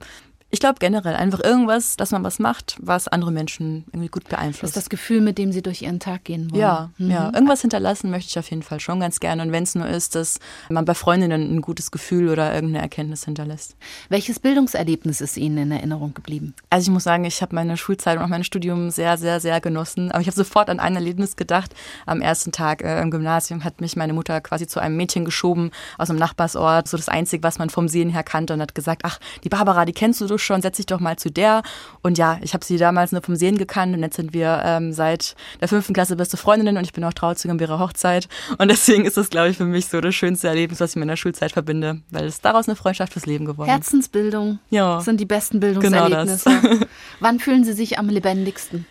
[0.51, 4.63] ich glaube generell einfach irgendwas, dass man was macht, was andere Menschen irgendwie gut beeinflusst.
[4.63, 6.62] Das ist das Gefühl, mit dem sie durch ihren Tag gehen wollen.
[6.62, 7.12] Ja, mhm.
[7.12, 7.25] ja.
[7.34, 9.41] Irgendwas hinterlassen möchte ich auf jeden Fall schon ganz gerne.
[9.41, 13.25] Und wenn es nur ist, dass man bei Freundinnen ein gutes Gefühl oder irgendeine Erkenntnis
[13.25, 13.75] hinterlässt.
[14.10, 16.53] Welches Bildungserlebnis ist Ihnen in Erinnerung geblieben?
[16.69, 19.60] Also ich muss sagen, ich habe meine Schulzeit und auch mein Studium sehr, sehr, sehr
[19.60, 20.12] genossen.
[20.12, 21.75] Aber ich habe sofort an ein Erlebnis gedacht.
[22.05, 25.71] Am ersten Tag äh, im Gymnasium hat mich meine Mutter quasi zu einem Mädchen geschoben
[25.97, 26.88] aus einem Nachbarsort.
[26.88, 29.86] So das Einzige, was man vom Sehen her kannte und hat gesagt, ach, die Barbara,
[29.86, 31.63] die kennst du schon, setz dich doch mal zu der.
[32.02, 34.93] Und ja, ich habe sie damals nur vom Sehen gekannt und jetzt sind wir ähm,
[34.93, 38.28] seit der fünften Klasse beste Freundinnen und ich bin auch Trauzeugin bei ihrer Hochzeit.
[38.58, 41.06] Und deswegen ist das, glaube ich, für mich so das schönste Erlebnis, was ich mit
[41.06, 43.74] meiner Schulzeit verbinde, weil es daraus eine Freundschaft fürs Leben geworden ist.
[43.74, 45.02] Herzensbildung ja.
[45.02, 46.50] sind die besten Bildungserlebnisse.
[46.62, 46.86] Genau
[47.19, 48.86] Wann fühlen Sie sich am lebendigsten?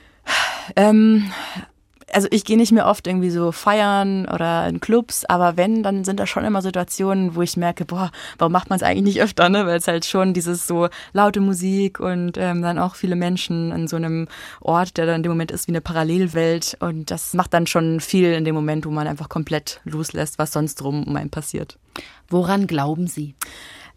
[0.76, 1.30] Ähm,
[2.14, 6.04] also ich gehe nicht mehr oft irgendwie so feiern oder in Clubs, aber wenn, dann
[6.04, 9.22] sind da schon immer Situationen, wo ich merke, boah, warum macht man es eigentlich nicht
[9.22, 9.66] öfter, ne?
[9.66, 13.88] Weil es halt schon dieses so laute Musik und ähm, dann auch viele Menschen in
[13.88, 14.28] so einem
[14.60, 18.00] Ort, der dann in dem Moment ist wie eine Parallelwelt und das macht dann schon
[18.00, 21.78] viel in dem Moment, wo man einfach komplett loslässt, was sonst drum um einen passiert.
[22.28, 23.34] Woran glauben Sie?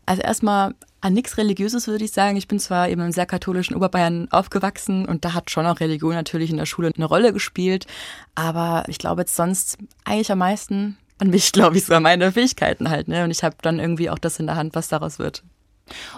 [0.06, 0.74] Also erstmal
[1.08, 2.36] An nichts Religiöses würde ich sagen.
[2.36, 6.14] Ich bin zwar eben im sehr katholischen Oberbayern aufgewachsen und da hat schon auch Religion
[6.14, 7.88] natürlich in der Schule eine Rolle gespielt.
[8.36, 12.34] Aber ich glaube jetzt sonst eigentlich am meisten an mich, glaube ich, so an meine
[12.34, 13.08] Fähigkeiten halt.
[13.08, 13.24] Ne?
[13.24, 15.44] Und ich habe dann irgendwie auch das in der Hand, was daraus wird.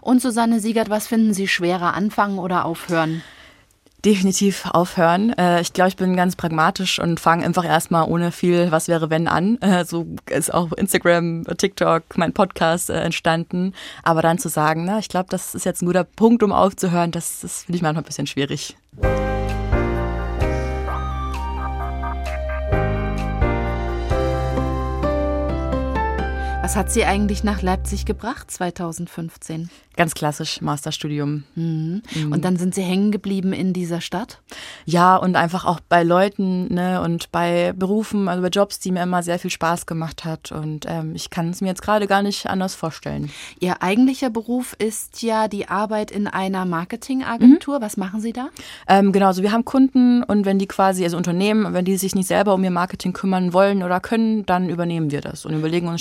[0.01, 3.21] Und Susanne Siegert, was finden Sie schwerer, anfangen oder aufhören?
[4.05, 5.33] Definitiv aufhören.
[5.37, 9.09] Äh, ich glaube, ich bin ganz pragmatisch und fange einfach erstmal ohne viel Was wäre
[9.09, 9.57] wenn an.
[9.69, 13.73] Äh, so ist auch Instagram, TikTok, mein Podcast äh, entstanden.
[14.03, 17.11] Aber dann zu sagen, na, ich glaube, das ist jetzt ein guter Punkt, um aufzuhören,
[17.11, 18.75] das, das finde ich manchmal ein bisschen schwierig.
[26.69, 29.71] Was hat Sie eigentlich nach Leipzig gebracht 2015?
[29.95, 31.43] Ganz klassisch Masterstudium.
[31.55, 32.03] Mhm.
[32.15, 32.31] Mhm.
[32.31, 34.39] Und dann sind Sie hängen geblieben in dieser Stadt?
[34.85, 39.03] Ja, und einfach auch bei Leuten ne, und bei Berufen, also bei Jobs, die mir
[39.03, 40.53] immer sehr viel Spaß gemacht hat.
[40.53, 43.29] Und ähm, ich kann es mir jetzt gerade gar nicht anders vorstellen.
[43.59, 47.79] Ihr eigentlicher Beruf ist ja die Arbeit in einer Marketingagentur.
[47.79, 47.81] Mhm.
[47.81, 48.49] Was machen Sie da?
[48.87, 52.15] Ähm, genau, also wir haben Kunden und wenn die quasi, also Unternehmen, wenn die sich
[52.15, 55.89] nicht selber um ihr Marketing kümmern wollen oder können, dann übernehmen wir das und überlegen
[55.89, 55.99] uns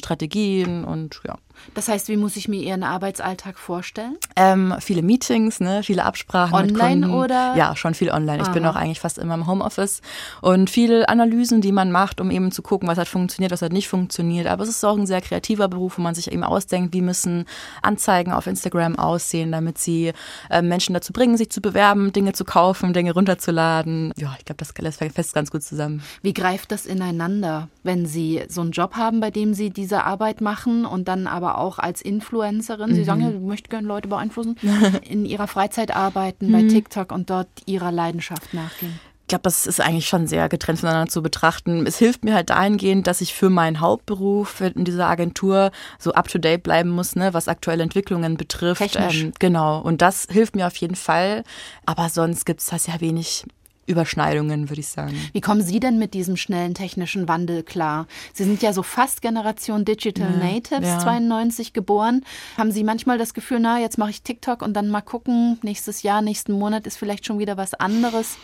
[0.64, 1.38] Strategien und ja.
[1.74, 4.16] Das heißt, wie muss ich mir Ihren Arbeitsalltag vorstellen?
[4.36, 7.54] Ähm, viele Meetings, ne, viele Absprachen online oder?
[7.56, 8.42] Ja, schon viel online.
[8.42, 8.48] Aha.
[8.48, 10.00] Ich bin auch eigentlich fast immer im Homeoffice
[10.40, 13.72] und viele Analysen, die man macht, um eben zu gucken, was hat funktioniert, was hat
[13.72, 14.46] nicht funktioniert.
[14.46, 17.44] Aber es ist auch ein sehr kreativer Beruf, wo man sich eben ausdenkt, wie müssen
[17.82, 20.12] Anzeigen auf Instagram aussehen, damit sie
[20.50, 24.12] äh, Menschen dazu bringen, sich zu bewerben, Dinge zu kaufen, Dinge runterzuladen.
[24.16, 26.02] Ja, ich glaube, das lässt fest ganz gut zusammen.
[26.22, 30.40] Wie greift das ineinander, wenn Sie so einen Job haben, bei dem Sie diese Arbeit
[30.40, 32.94] machen und dann aber aber auch als Influencerin.
[32.94, 33.04] Sie mhm.
[33.04, 34.56] sagen ja, du möchtest gerne Leute beeinflussen,
[35.08, 36.68] in ihrer Freizeit arbeiten, bei mhm.
[36.68, 38.98] TikTok und dort ihrer Leidenschaft nachgehen.
[39.22, 41.86] Ich glaube, das ist eigentlich schon sehr getrennt voneinander zu betrachten.
[41.86, 46.28] Es hilft mir halt dahingehend, dass ich für meinen Hauptberuf in dieser Agentur so up
[46.28, 48.80] to date bleiben muss, ne, was aktuelle Entwicklungen betrifft.
[48.80, 49.24] Technisch.
[49.24, 49.80] Ähm, genau.
[49.80, 51.44] Und das hilft mir auf jeden Fall.
[51.84, 53.44] Aber sonst gibt es das ja wenig
[53.88, 55.16] Überschneidungen, würde ich sagen.
[55.32, 58.06] Wie kommen Sie denn mit diesem schnellen technischen Wandel klar?
[58.34, 60.98] Sie sind ja so fast Generation Digital ja, Natives, ja.
[60.98, 62.24] 92 geboren.
[62.56, 66.02] Haben Sie manchmal das Gefühl, na, jetzt mache ich TikTok und dann mal gucken, nächstes
[66.02, 68.36] Jahr, nächsten Monat ist vielleicht schon wieder was anderes?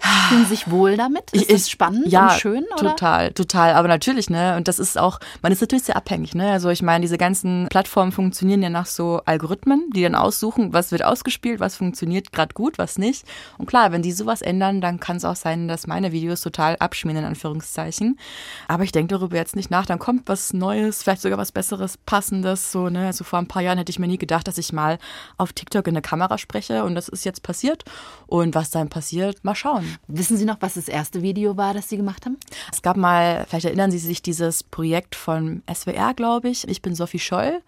[0.00, 1.30] Fühlen sich wohl damit?
[1.32, 2.64] Ist ich, spannend ja, und schön?
[2.78, 2.90] Oder?
[2.90, 3.74] Total, total.
[3.74, 4.56] Aber natürlich, ne?
[4.56, 6.50] Und das ist auch, man ist natürlich sehr abhängig, ne?
[6.50, 10.92] Also ich meine, diese ganzen Plattformen funktionieren ja nach so Algorithmen, die dann aussuchen, was
[10.92, 13.24] wird ausgespielt, was funktioniert gerade gut, was nicht.
[13.56, 16.76] Und klar, wenn die sowas ändern, dann kann es auch sein, dass meine Videos total
[16.76, 18.18] abschmieren, in Anführungszeichen.
[18.66, 19.86] Aber ich denke darüber jetzt nicht nach.
[19.86, 23.06] Dann kommt was Neues, vielleicht sogar was Besseres, Passendes, so, ne?
[23.06, 24.98] Also vor ein paar Jahren hätte ich mir nie gedacht, dass ich mal
[25.38, 26.84] auf TikTok in der Kamera spreche.
[26.84, 27.84] Und das ist jetzt passiert.
[28.26, 29.83] Und was dann passiert, mal schauen.
[30.08, 32.36] Wissen Sie noch, was das erste Video war, das Sie gemacht haben?
[32.72, 36.66] Es gab mal, vielleicht erinnern Sie sich, dieses Projekt von SWR, glaube ich.
[36.68, 37.60] Ich bin Sophie Scholl.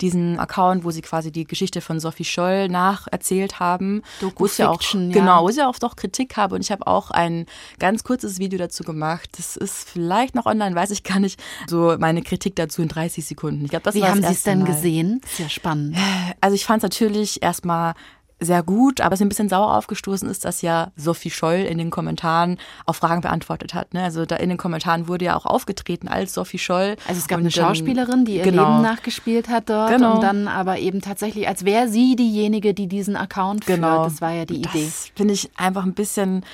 [0.00, 4.02] Diesen Account, wo sie quasi die Geschichte von Sophie Scholl nacherzählt haben.
[4.20, 4.98] Doku wo es ja auch, ja.
[5.10, 6.54] Genau, wo ich ja oft auch Kritik habe.
[6.54, 7.46] Und ich habe auch ein
[7.78, 9.30] ganz kurzes Video dazu gemacht.
[9.36, 11.40] Das ist vielleicht noch online, weiß ich gar nicht.
[11.66, 13.64] So meine Kritik dazu in 30 Sekunden.
[13.64, 14.66] Ich glaube, das Wie haben Sie es denn mal.
[14.66, 15.20] gesehen?
[15.26, 15.96] Sehr spannend.
[16.40, 17.94] Also ich fand es natürlich erstmal
[18.40, 21.78] sehr gut, aber es ist ein bisschen sauer aufgestoßen ist, dass ja Sophie Scholl in
[21.78, 23.94] den Kommentaren auch Fragen beantwortet hat.
[23.94, 24.02] Ne?
[24.02, 26.96] Also da in den Kommentaren wurde ja auch aufgetreten als Sophie Scholl.
[27.08, 28.70] Also es gab eine Schauspielerin, die ihr genau.
[28.70, 30.16] Leben nachgespielt hat dort genau.
[30.16, 34.02] und dann aber eben tatsächlich, als wäre sie diejenige, die diesen Account genau.
[34.02, 34.06] führt.
[34.06, 34.84] Das war ja die Idee.
[34.84, 36.44] Das finde ich einfach ein bisschen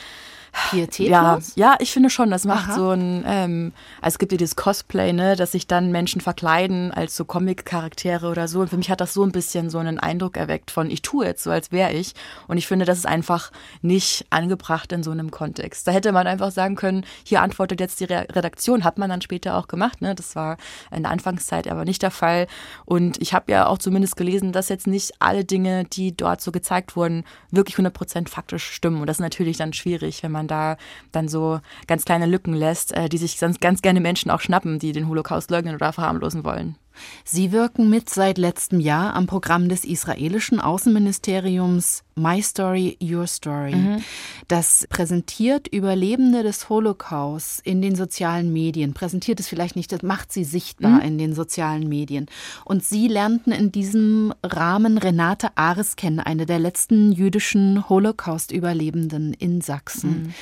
[0.71, 1.53] Pietätlos?
[1.57, 2.75] Ja, ja, ich finde schon, das macht Aha.
[2.75, 6.93] so ein, ähm, also es gibt ja dieses Cosplay, ne, dass sich dann Menschen verkleiden
[6.93, 8.61] als so Comic-Charaktere oder so.
[8.61, 11.27] Und für mich hat das so ein bisschen so einen Eindruck erweckt von, ich tue
[11.27, 12.15] jetzt so, als wäre ich.
[12.47, 13.51] Und ich finde, das ist einfach
[13.83, 15.87] nicht angebracht in so einem Kontext.
[15.89, 19.57] Da hätte man einfach sagen können, hier antwortet jetzt die Redaktion, hat man dann später
[19.57, 20.15] auch gemacht, ne?
[20.15, 20.57] Das war
[20.91, 22.47] in der Anfangszeit aber nicht der Fall.
[22.85, 26.53] Und ich habe ja auch zumindest gelesen, dass jetzt nicht alle Dinge, die dort so
[26.53, 29.01] gezeigt wurden, wirklich 100% faktisch stimmen.
[29.01, 30.77] Und das ist natürlich dann schwierig, wenn man man da
[31.13, 34.79] dann so ganz kleine Lücken lässt, äh, die sich sonst ganz gerne Menschen auch schnappen,
[34.79, 36.77] die den Holocaust leugnen oder verharmlosen wollen.
[37.25, 43.75] Sie wirken mit seit letztem Jahr am Programm des israelischen Außenministeriums My Story, Your Story.
[43.75, 44.05] Mhm.
[44.47, 48.95] Das präsentiert Überlebende des Holocaust in den sozialen Medien.
[48.95, 51.01] Präsentiert es vielleicht nicht, das macht sie sichtbar mhm.
[51.01, 52.27] in den sozialen Medien.
[52.65, 59.61] Und Sie lernten in diesem Rahmen Renate Ares kennen, eine der letzten jüdischen Holocaust-Überlebenden in
[59.61, 60.11] Sachsen.
[60.11, 60.35] Mhm.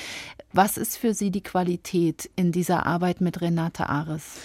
[0.53, 4.41] Was ist für Sie die Qualität in dieser Arbeit mit Renate Ares?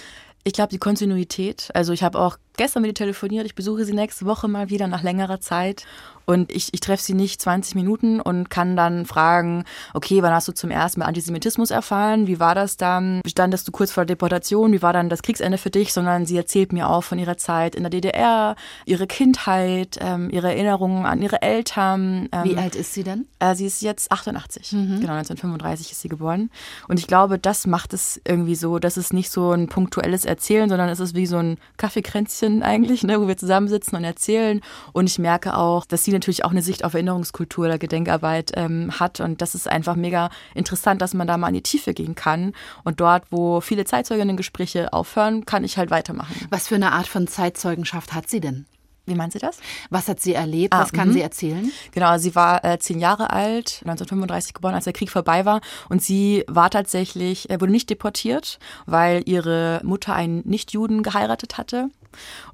[0.47, 1.71] Ich glaube, die Kontinuität.
[1.73, 4.87] Also ich habe auch gestern mit ihr telefoniert, ich besuche sie nächste Woche mal wieder
[4.87, 5.85] nach längerer Zeit
[6.29, 10.49] und ich, ich treffe sie nicht 20 Minuten und kann dann fragen, okay, wann hast
[10.49, 12.27] du zum ersten Mal Antisemitismus erfahren?
[12.27, 13.21] Wie war das dann?
[13.25, 14.73] Standest du kurz vor der Deportation?
[14.73, 15.93] Wie war dann das Kriegsende für dich?
[15.93, 20.49] Sondern sie erzählt mir auch von ihrer Zeit in der DDR, ihre Kindheit, ähm, ihre
[20.49, 22.27] Erinnerungen an ihre Eltern.
[22.33, 23.25] Ähm, Wie alt ist sie denn?
[23.39, 24.73] Äh, sie ist jetzt 88.
[24.73, 24.99] Mhm.
[24.99, 26.49] Genau, 1935 ist sie geboren.
[26.89, 30.67] Und ich glaube, das macht es irgendwie so, dass es nicht so ein punktuelles Erzählen,
[30.67, 34.61] sondern es ist wie so ein Kaffeekränzchen eigentlich, ne, wo wir zusammensitzen und erzählen.
[34.93, 38.91] Und ich merke auch, dass sie natürlich auch eine Sicht auf Erinnerungskultur oder Gedenkarbeit ähm,
[38.99, 39.19] hat.
[39.19, 42.53] Und das ist einfach mega interessant, dass man da mal in die Tiefe gehen kann.
[42.83, 46.35] Und dort, wo viele Zeitzeuginnen-Gespräche aufhören, kann ich halt weitermachen.
[46.49, 48.65] Was für eine Art von Zeitzeugenschaft hat sie denn?
[49.07, 49.59] Wie meint sie das?
[49.89, 50.73] Was hat sie erlebt?
[50.73, 51.13] Ah, Was kann -hmm.
[51.13, 51.71] sie erzählen?
[51.93, 55.61] Genau, sie war äh, zehn Jahre alt, 1935 geboren, als der Krieg vorbei war.
[55.87, 61.89] Und sie war tatsächlich, äh, wurde nicht deportiert, weil ihre Mutter einen Nichtjuden geheiratet hatte.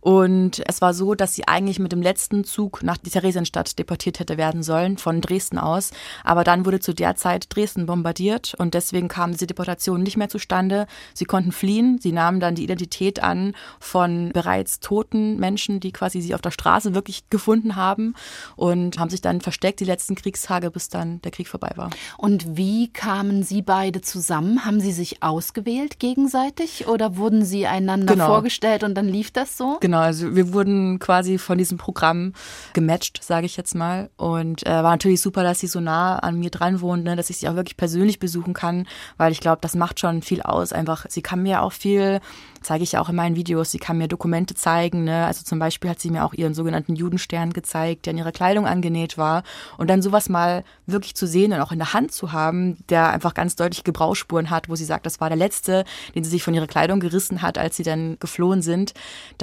[0.01, 4.37] Und es war so, dass sie eigentlich mit dem letzten Zug nach Theresienstadt deportiert hätte
[4.37, 5.91] werden sollen, von Dresden aus.
[6.23, 10.29] Aber dann wurde zu der Zeit Dresden bombardiert und deswegen kam diese Deportation nicht mehr
[10.29, 10.87] zustande.
[11.13, 11.99] Sie konnten fliehen.
[12.01, 16.51] Sie nahmen dann die Identität an von bereits toten Menschen, die quasi sie auf der
[16.51, 18.15] Straße wirklich gefunden haben
[18.55, 21.89] und haben sich dann versteckt die letzten Kriegstage, bis dann der Krieg vorbei war.
[22.17, 24.65] Und wie kamen Sie beide zusammen?
[24.65, 28.27] Haben Sie sich ausgewählt gegenseitig oder wurden Sie einander genau.
[28.27, 29.77] vorgestellt und dann lief das so?
[29.79, 32.33] Genau, also wir wurden quasi von diesem Programm
[32.73, 34.09] gematcht, sage ich jetzt mal.
[34.17, 37.29] Und äh, war natürlich super, dass sie so nah an mir dran wohnt, ne, dass
[37.29, 38.87] ich sie auch wirklich persönlich besuchen kann,
[39.17, 40.73] weil ich glaube, das macht schon viel aus.
[40.73, 42.19] Einfach, sie kann mir auch viel
[42.63, 43.71] zeige ich auch in meinen Videos.
[43.71, 45.03] Sie kann mir Dokumente zeigen.
[45.03, 45.25] Ne?
[45.25, 48.65] Also zum Beispiel hat sie mir auch ihren sogenannten Judenstern gezeigt, der an ihrer Kleidung
[48.65, 49.43] angenäht war.
[49.77, 53.09] Und dann sowas mal wirklich zu sehen und auch in der Hand zu haben, der
[53.09, 55.83] einfach ganz deutlich Gebrauchsspuren hat, wo sie sagt, das war der letzte,
[56.15, 58.93] den sie sich von ihrer Kleidung gerissen hat, als sie dann geflohen sind.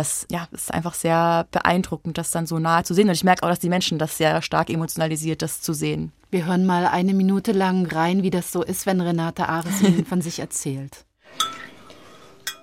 [0.00, 3.08] Das ja, ist einfach sehr beeindruckend, das dann so nahe zu sehen.
[3.08, 6.10] Und ich merke auch, dass die Menschen das sehr stark emotionalisiert, das zu sehen.
[6.30, 10.22] Wir hören mal eine Minute lang rein, wie das so ist, wenn Renate Ares von
[10.22, 11.04] sich erzählt.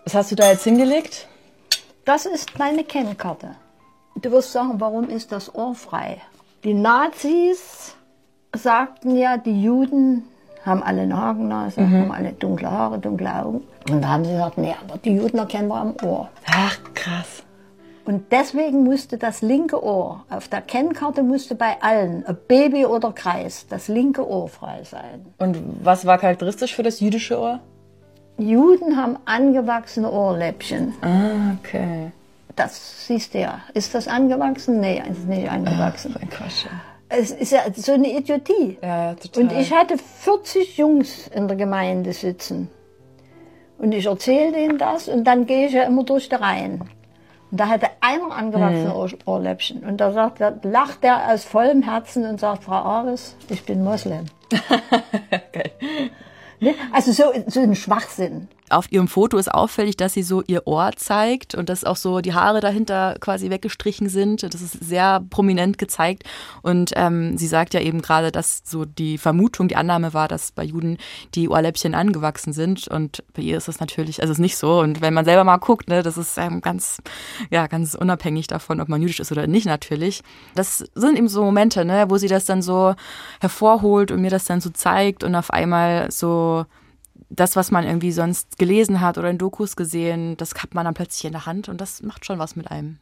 [0.03, 1.27] Was hast du da jetzt hingelegt?
[2.05, 3.55] Das ist meine Kennkarte.
[4.15, 6.19] Du wirst sagen, warum ist das Ohr frei?
[6.63, 7.95] Die Nazis
[8.51, 10.23] sagten ja, die Juden
[10.67, 12.01] haben alle eine Hakennase, mhm.
[12.01, 13.61] haben alle dunkle Haare, dunkle Augen.
[13.89, 16.29] Und da haben sie gesagt, nee, aber die Juden erkennen wir am Ohr.
[16.45, 17.43] Ach, krass.
[18.05, 23.11] Und deswegen musste das linke Ohr, auf der Kennkarte musste bei allen, ob Baby oder
[23.11, 25.25] Kreis, das linke Ohr frei sein.
[25.39, 27.59] Und was war charakteristisch für das jüdische Ohr?
[28.37, 30.93] Juden haben angewachsene Ohrläppchen.
[31.01, 32.11] Ah, okay.
[32.55, 33.59] Das siehst du ja.
[33.73, 34.79] Ist das angewachsen?
[34.79, 36.15] Nee, ist nicht angewachsen.
[36.17, 36.65] Ach, Quatsch.
[37.09, 38.77] Es ist ja so eine Idiotie.
[38.81, 39.43] Ja, total.
[39.43, 42.69] Und ich hatte 40 Jungs in der Gemeinde sitzen.
[43.77, 46.81] Und ich erzähle denen das und dann gehe ich ja immer durch die Reihen.
[47.51, 49.17] Und da hatte einer angewachsene mhm.
[49.25, 49.83] Ohrläppchen.
[49.83, 53.83] Und da sagt, da lacht er aus vollem Herzen und sagt, Frau Ares, ich bin
[53.83, 54.25] Moslem.
[55.53, 55.71] Geil.
[56.59, 56.73] Ne?
[56.91, 58.47] Also so, so ein Schwachsinn.
[58.69, 62.19] Auf ihrem Foto ist auffällig, dass sie so ihr Ohr zeigt und dass auch so
[62.19, 64.43] die Haare dahinter quasi weggestrichen sind.
[64.43, 66.23] Das ist sehr prominent gezeigt.
[66.63, 70.51] Und ähm, sie sagt ja eben gerade, dass so die Vermutung, die Annahme war, dass
[70.51, 70.97] bei Juden
[71.33, 72.89] die Ohrläppchen angewachsen sind.
[72.89, 74.81] Und bei ihr ist es natürlich, also es ist nicht so.
[74.81, 76.97] Und wenn man selber mal guckt, ne, das ist ähm, ganz,
[77.49, 80.23] ja, ganz unabhängig davon, ob man jüdisch ist oder nicht natürlich.
[80.55, 82.95] Das sind eben so Momente, ne, wo sie das dann so
[83.39, 86.46] hervorholt und mir das dann so zeigt und auf einmal so
[87.29, 90.93] das, was man irgendwie sonst gelesen hat oder in Dokus gesehen, das hat man dann
[90.93, 92.97] plötzlich in der Hand und das macht schon was mit einem.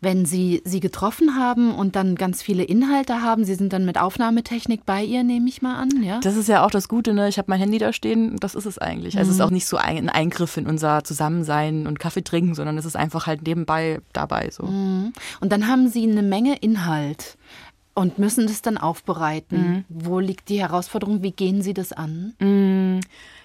[0.00, 3.98] Wenn Sie sie getroffen haben und dann ganz viele Inhalte haben, Sie sind dann mit
[3.98, 6.20] Aufnahmetechnik bei ihr, nehme ich mal an, ja?
[6.20, 7.28] Das ist ja auch das Gute, ne?
[7.28, 9.14] Ich habe mein Handy da stehen, das ist es eigentlich.
[9.14, 9.20] Mhm.
[9.20, 9.46] Also es ist mhm.
[9.46, 13.26] auch nicht so ein Eingriff in unser Zusammensein und Kaffee trinken, sondern es ist einfach
[13.26, 14.64] halt nebenbei dabei so.
[14.64, 15.12] Mhm.
[15.40, 17.38] Und dann haben Sie eine Menge Inhalt
[17.94, 19.58] und müssen das dann aufbereiten.
[19.58, 19.84] Mhm.
[19.88, 21.22] Wo liegt die Herausforderung?
[21.22, 22.34] Wie gehen Sie das an?
[22.40, 23.00] Mhm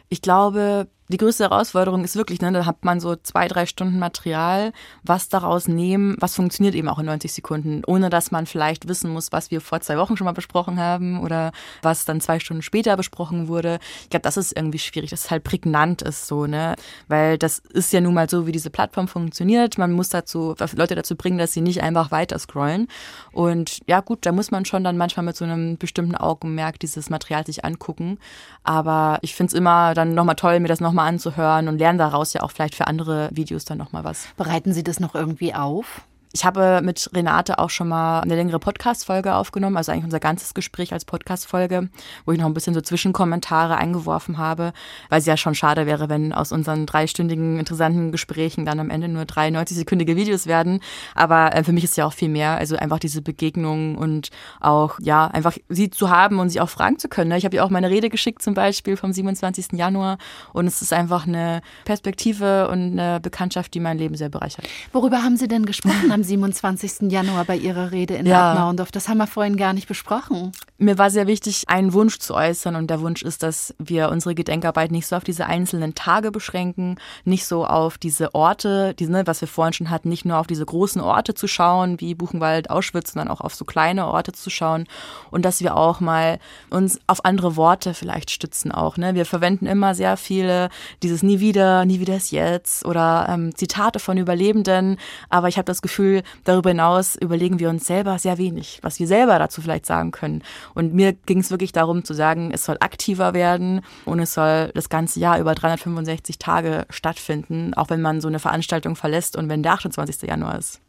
[0.10, 3.99] ich glaube, die größte Herausforderung ist wirklich, ne, da hat man so zwei, drei Stunden
[3.99, 8.87] Material, was daraus nehmen, was funktioniert eben auch in 90 Sekunden, ohne dass man vielleicht
[8.87, 11.51] wissen muss, was wir vor zwei Wochen schon mal besprochen haben oder
[11.83, 13.79] was dann zwei Stunden später besprochen wurde.
[14.03, 16.75] Ich glaube, das ist irgendwie schwierig, dass es halt prägnant ist so, ne,
[17.07, 19.77] weil das ist ja nun mal so, wie diese Plattform funktioniert.
[19.77, 22.87] Man muss dazu, Leute dazu bringen, dass sie nicht einfach weiter scrollen.
[23.31, 27.11] Und ja, gut, da muss man schon dann manchmal mit so einem bestimmten Augenmerk dieses
[27.11, 28.17] Material sich angucken.
[28.63, 31.99] Aber ich finde es immer dann nochmal toll, mir das noch nochmal anzuhören und lernen
[31.99, 34.27] daraus ja auch vielleicht für andere Videos dann nochmal was.
[34.38, 36.01] Bereiten Sie das noch irgendwie auf?
[36.35, 40.53] Ich habe mit Renate auch schon mal eine längere Podcast-Folge aufgenommen, also eigentlich unser ganzes
[40.53, 41.87] Gespräch als Podcast-Folge,
[42.25, 44.73] wo ich noch ein bisschen so Zwischenkommentare eingeworfen habe,
[45.07, 49.07] weil es ja schon schade wäre, wenn aus unseren dreistündigen interessanten Gesprächen dann am Ende
[49.07, 50.81] nur drei 90-sekündige Videos werden.
[51.13, 54.27] Aber äh, für mich ist ja auch viel mehr, also einfach diese Begegnung und
[54.59, 57.29] auch, ja, einfach sie zu haben und sie auch fragen zu können.
[57.29, 57.37] Ne?
[57.37, 59.67] Ich habe ihr auch meine Rede geschickt zum Beispiel vom 27.
[59.71, 60.17] Januar
[60.51, 64.67] und es ist einfach eine Perspektive und eine Bekanntschaft, die mein Leben sehr bereichert.
[64.91, 67.11] Worüber haben Sie denn gesprochen 27.
[67.11, 68.53] Januar bei Ihrer Rede in ja.
[68.53, 68.91] Naundorf?
[68.91, 70.51] Das haben wir vorhin gar nicht besprochen.
[70.77, 74.35] Mir war sehr wichtig, einen Wunsch zu äußern und der Wunsch ist, dass wir unsere
[74.35, 79.25] Gedenkarbeit nicht so auf diese einzelnen Tage beschränken, nicht so auf diese Orte, die, ne,
[79.25, 82.69] was wir vorhin schon hatten, nicht nur auf diese großen Orte zu schauen, wie Buchenwald,
[82.69, 84.85] Auschwitz, sondern auch auf so kleine Orte zu schauen
[85.31, 88.97] und dass wir auch mal uns auf andere Worte vielleicht stützen auch.
[88.97, 89.15] Ne?
[89.15, 90.69] Wir verwenden immer sehr viele
[91.03, 94.97] dieses Nie wieder, nie wieder ist jetzt oder ähm, Zitate von Überlebenden,
[95.29, 99.08] aber ich habe das Gefühl, darüber hinaus überlegen wir uns selber sehr wenig, was wir
[99.08, 100.43] selber dazu vielleicht sagen können.
[100.73, 104.71] Und mir ging es wirklich darum zu sagen, es soll aktiver werden und es soll
[104.73, 109.49] das ganze Jahr über 365 Tage stattfinden, auch wenn man so eine Veranstaltung verlässt und
[109.49, 110.21] wenn der 28.
[110.23, 110.82] Januar ist.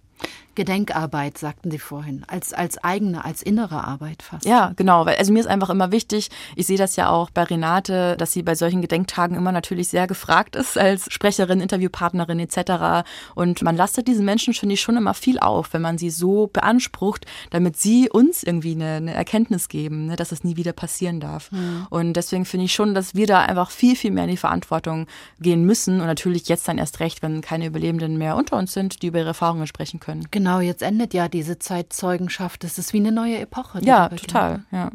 [0.57, 4.45] Gedenkarbeit, sagten Sie vorhin, als, als eigene, als innere Arbeit fast.
[4.45, 7.45] Ja, genau, weil also mir ist einfach immer wichtig, ich sehe das ja auch bei
[7.45, 13.07] Renate, dass sie bei solchen Gedenktagen immer natürlich sehr gefragt ist als Sprecherin, Interviewpartnerin etc.
[13.35, 16.49] Und man lastet diesen Menschen, finde ich, schon immer viel auf, wenn man sie so
[16.49, 21.21] beansprucht, damit sie uns irgendwie eine, eine Erkenntnis geben, ne, dass es nie wieder passieren
[21.21, 21.53] darf.
[21.53, 21.87] Mhm.
[21.91, 25.07] Und deswegen finde ich schon, dass wir da einfach viel, viel mehr in die Verantwortung
[25.39, 29.03] gehen müssen und natürlich jetzt dann erst recht, wenn keine Überlebenden mehr unter uns sind,
[29.03, 30.27] die über ihre Erfahrungen sprechen können.
[30.31, 30.46] Genau.
[30.47, 32.63] Genau, jetzt endet ja diese Zeitzeugenschaft.
[32.63, 33.81] Das ist wie eine neue Epoche.
[33.83, 34.65] Ja, total.
[34.71, 34.93] Ja.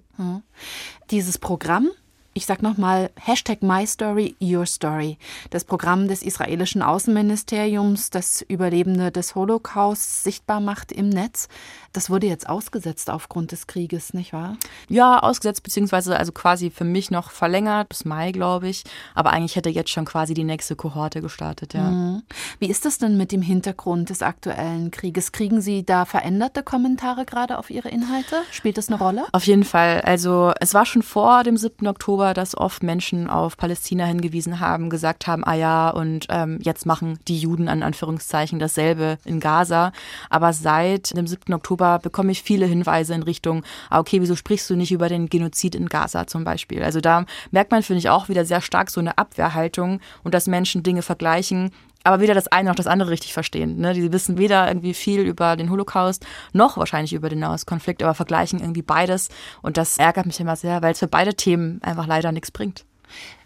[1.09, 1.89] Dieses Programm
[2.33, 5.17] ich sag nochmal, Hashtag MyStory, Your Story.
[5.49, 11.49] Das Programm des israelischen Außenministeriums, das Überlebende des Holocaust sichtbar macht im Netz.
[11.91, 14.55] Das wurde jetzt ausgesetzt aufgrund des Krieges, nicht wahr?
[14.87, 18.85] Ja, ausgesetzt, beziehungsweise also quasi für mich noch verlängert, bis Mai, glaube ich.
[19.13, 21.91] Aber eigentlich hätte jetzt schon quasi die nächste Kohorte gestartet, ja.
[21.91, 22.23] Mhm.
[22.59, 25.33] Wie ist das denn mit dem Hintergrund des aktuellen Krieges?
[25.33, 28.37] Kriegen Sie da veränderte Kommentare gerade auf Ihre Inhalte?
[28.51, 29.25] Spielt das eine Rolle?
[29.33, 29.99] Auf jeden Fall.
[30.01, 31.87] Also es war schon vor dem 7.
[31.87, 36.59] Oktober Oktober, dass oft Menschen auf Palästina hingewiesen haben, gesagt haben, ah ja, und ähm,
[36.61, 39.91] jetzt machen die Juden an Anführungszeichen dasselbe in Gaza.
[40.29, 41.51] Aber seit dem 7.
[41.51, 45.29] Oktober bekomme ich viele Hinweise in Richtung, ah, okay, wieso sprichst du nicht über den
[45.29, 46.83] Genozid in Gaza zum Beispiel?
[46.83, 50.45] Also da merkt man, finde ich, auch wieder sehr stark so eine Abwehrhaltung und dass
[50.45, 51.71] Menschen Dinge vergleichen,
[52.03, 53.77] aber weder das eine noch das andere richtig verstehen.
[53.77, 53.93] Ne?
[53.93, 58.59] Die wissen weder irgendwie viel über den Holocaust noch wahrscheinlich über den Nahostkonflikt, aber vergleichen
[58.59, 59.29] irgendwie beides.
[59.61, 62.85] Und das ärgert mich immer sehr, weil es für beide Themen einfach leider nichts bringt.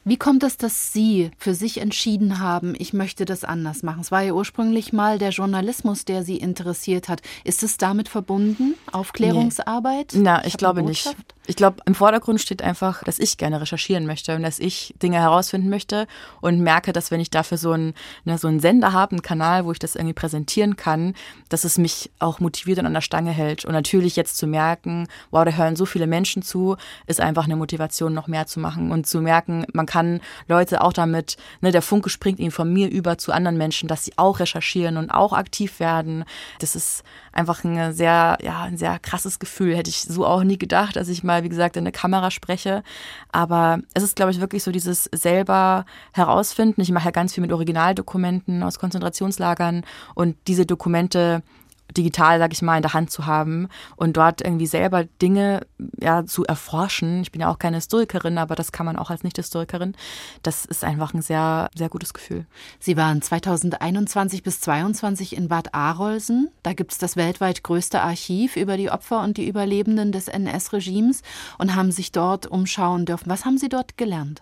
[0.04, 4.02] Wie kommt es, dass Sie für sich entschieden haben, ich möchte das anders machen?
[4.02, 7.22] Es war ja ursprünglich mal der Journalismus, der Sie interessiert hat.
[7.44, 8.76] Ist es damit verbunden?
[8.92, 10.12] Aufklärungsarbeit?
[10.14, 10.22] Nee.
[10.22, 11.16] Na, ich glaube nicht.
[11.48, 15.18] Ich glaube, im Vordergrund steht einfach, dass ich gerne recherchieren möchte und dass ich Dinge
[15.18, 16.08] herausfinden möchte
[16.42, 19.66] und merke, dass wenn ich dafür so einen, ne, so einen Sender habe, einen Kanal,
[19.66, 21.14] wo ich das irgendwie präsentieren kann,
[21.50, 23.64] dass es mich auch motiviert und an der Stange hält.
[23.64, 27.56] Und natürlich jetzt zu merken, wow, da hören so viele Menschen zu, ist einfach eine
[27.56, 31.84] Motivation, noch mehr zu machen und zu merken, man kann Leute auch damit, ne, der
[31.84, 35.34] Funke springt ihnen von mir über zu anderen Menschen, dass sie auch recherchieren und auch
[35.34, 36.26] aktiv werden.
[36.60, 37.04] Das ist
[37.36, 39.76] einfach ein sehr, ja, ein sehr krasses Gefühl.
[39.76, 42.82] Hätte ich so auch nie gedacht, dass ich mal, wie gesagt, in der Kamera spreche.
[43.32, 46.82] Aber es ist, glaube ich, wirklich so dieses selber herausfinden.
[46.82, 49.84] Ich mache ja ganz viel mit Originaldokumenten aus Konzentrationslagern
[50.16, 51.44] und diese Dokumente
[51.98, 55.66] digital, sag ich mal, in der Hand zu haben und dort irgendwie selber Dinge
[56.00, 57.22] ja zu erforschen.
[57.22, 59.96] Ich bin ja auch keine Historikerin, aber das kann man auch als Nicht-Historikerin.
[60.44, 62.46] Das ist einfach ein sehr, sehr gutes Gefühl.
[62.80, 66.50] Sie waren 2021 bis 2022 in Bad Arolsen.
[66.64, 71.22] Da gibt es das weltweit größte Archiv über die Opfer und die Überlebenden des NS-Regimes
[71.58, 73.30] und haben sich dort umschauen dürfen.
[73.30, 74.42] Was haben Sie dort gelernt?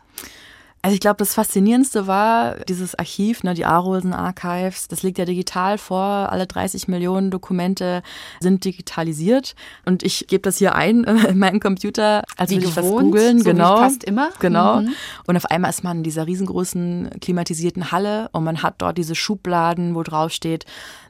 [0.84, 4.90] Also ich glaube, das Faszinierendste war dieses Archiv, ne, die Arolsen Archives.
[4.90, 6.04] Das liegt ja digital vor.
[6.04, 8.04] Alle 30 Millionen Dokumente
[8.42, 9.56] sind digitalisiert.
[9.86, 13.40] Und ich gebe das hier ein in meinen Computer, als würde ich was googeln.
[13.40, 13.78] So genau.
[13.78, 14.32] fast immer.
[14.40, 14.82] Genau.
[14.82, 14.94] Mhm.
[15.26, 19.16] Und auf einmal ist man in dieser riesengroßen klimatisierten Halle und man hat dort diese
[19.16, 20.66] Schubladen, wo drauf steht,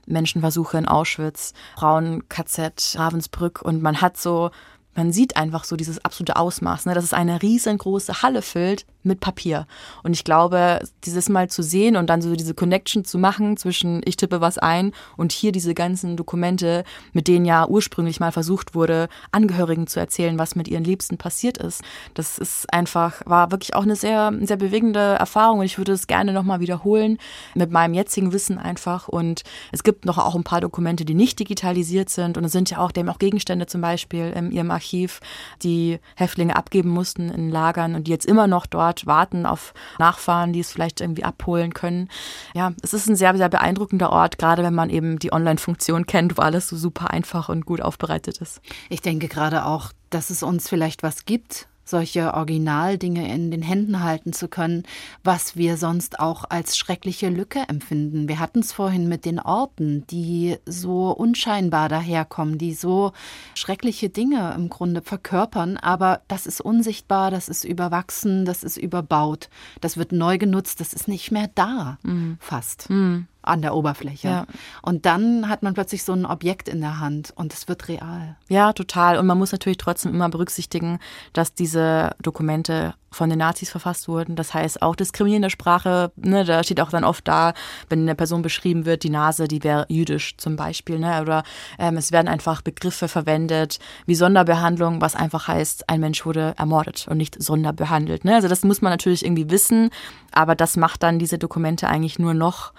[0.05, 3.63] Menschenversuche in Auschwitz, Frauen-KZ, Ravensbrück.
[3.63, 4.51] Und man hat so
[4.95, 9.19] man sieht einfach so dieses absolute Ausmaß, ne, dass es eine riesengroße Halle füllt mit
[9.19, 9.67] Papier.
[10.03, 14.01] Und ich glaube, dieses Mal zu sehen und dann so diese Connection zu machen zwischen
[14.05, 18.75] ich tippe was ein und hier diese ganzen Dokumente, mit denen ja ursprünglich mal versucht
[18.75, 21.81] wurde, Angehörigen zu erzählen, was mit ihren Liebsten passiert ist.
[22.13, 26.07] Das ist einfach, war wirklich auch eine sehr, sehr bewegende Erfahrung und ich würde es
[26.07, 27.17] gerne nochmal wiederholen
[27.55, 29.07] mit meinem jetzigen Wissen einfach.
[29.07, 32.69] Und es gibt noch auch ein paar Dokumente, die nicht digitalisiert sind und es sind
[32.69, 35.19] ja auch, haben auch Gegenstände zum Beispiel in ihrem Archiv,
[35.61, 39.73] die Häftlinge abgeben mussten in Lagern und die jetzt immer noch dort dort warten auf
[39.99, 42.09] Nachfahren, die es vielleicht irgendwie abholen können.
[42.53, 46.37] Ja, es ist ein sehr, sehr beeindruckender Ort, gerade wenn man eben die Online-Funktion kennt,
[46.37, 48.61] wo alles so super einfach und gut aufbereitet ist.
[48.89, 54.03] Ich denke gerade auch, dass es uns vielleicht was gibt, solche Originaldinge in den Händen
[54.03, 54.83] halten zu können,
[55.23, 58.27] was wir sonst auch als schreckliche Lücke empfinden.
[58.27, 63.11] Wir hatten es vorhin mit den Orten, die so unscheinbar daherkommen, die so
[63.55, 69.49] schreckliche Dinge im Grunde verkörpern, aber das ist unsichtbar, das ist überwachsen, das ist überbaut,
[69.81, 72.37] das wird neu genutzt, das ist nicht mehr da, mhm.
[72.39, 72.89] fast.
[72.89, 74.27] Mhm an der Oberfläche.
[74.27, 74.45] Ja.
[74.81, 78.35] Und dann hat man plötzlich so ein Objekt in der Hand und es wird real.
[78.49, 79.17] Ja, total.
[79.17, 80.99] Und man muss natürlich trotzdem immer berücksichtigen,
[81.33, 84.35] dass diese Dokumente von den Nazis verfasst wurden.
[84.35, 87.53] Das heißt auch diskriminierende Sprache, ne, da steht auch dann oft da,
[87.89, 91.43] wenn eine Person beschrieben wird, die Nase, die wäre jüdisch zum Beispiel, ne, oder
[91.79, 97.07] ähm, es werden einfach Begriffe verwendet wie Sonderbehandlung, was einfach heißt, ein Mensch wurde ermordet
[97.07, 98.25] und nicht sonderbehandelt.
[98.25, 98.35] Ne?
[98.35, 99.89] Also das muss man natürlich irgendwie wissen,
[100.31, 102.73] aber das macht dann diese Dokumente eigentlich nur noch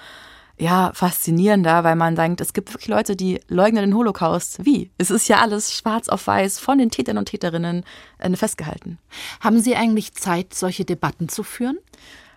[0.59, 4.65] ja, faszinierender, weil man denkt, es gibt wirklich Leute, die leugnen den Holocaust.
[4.65, 4.91] Wie?
[4.99, 7.85] Es ist ja alles schwarz auf weiß von den Tätern und Täterinnen
[8.19, 8.99] äh, festgehalten.
[9.41, 11.79] Haben Sie eigentlich Zeit, solche Debatten zu führen?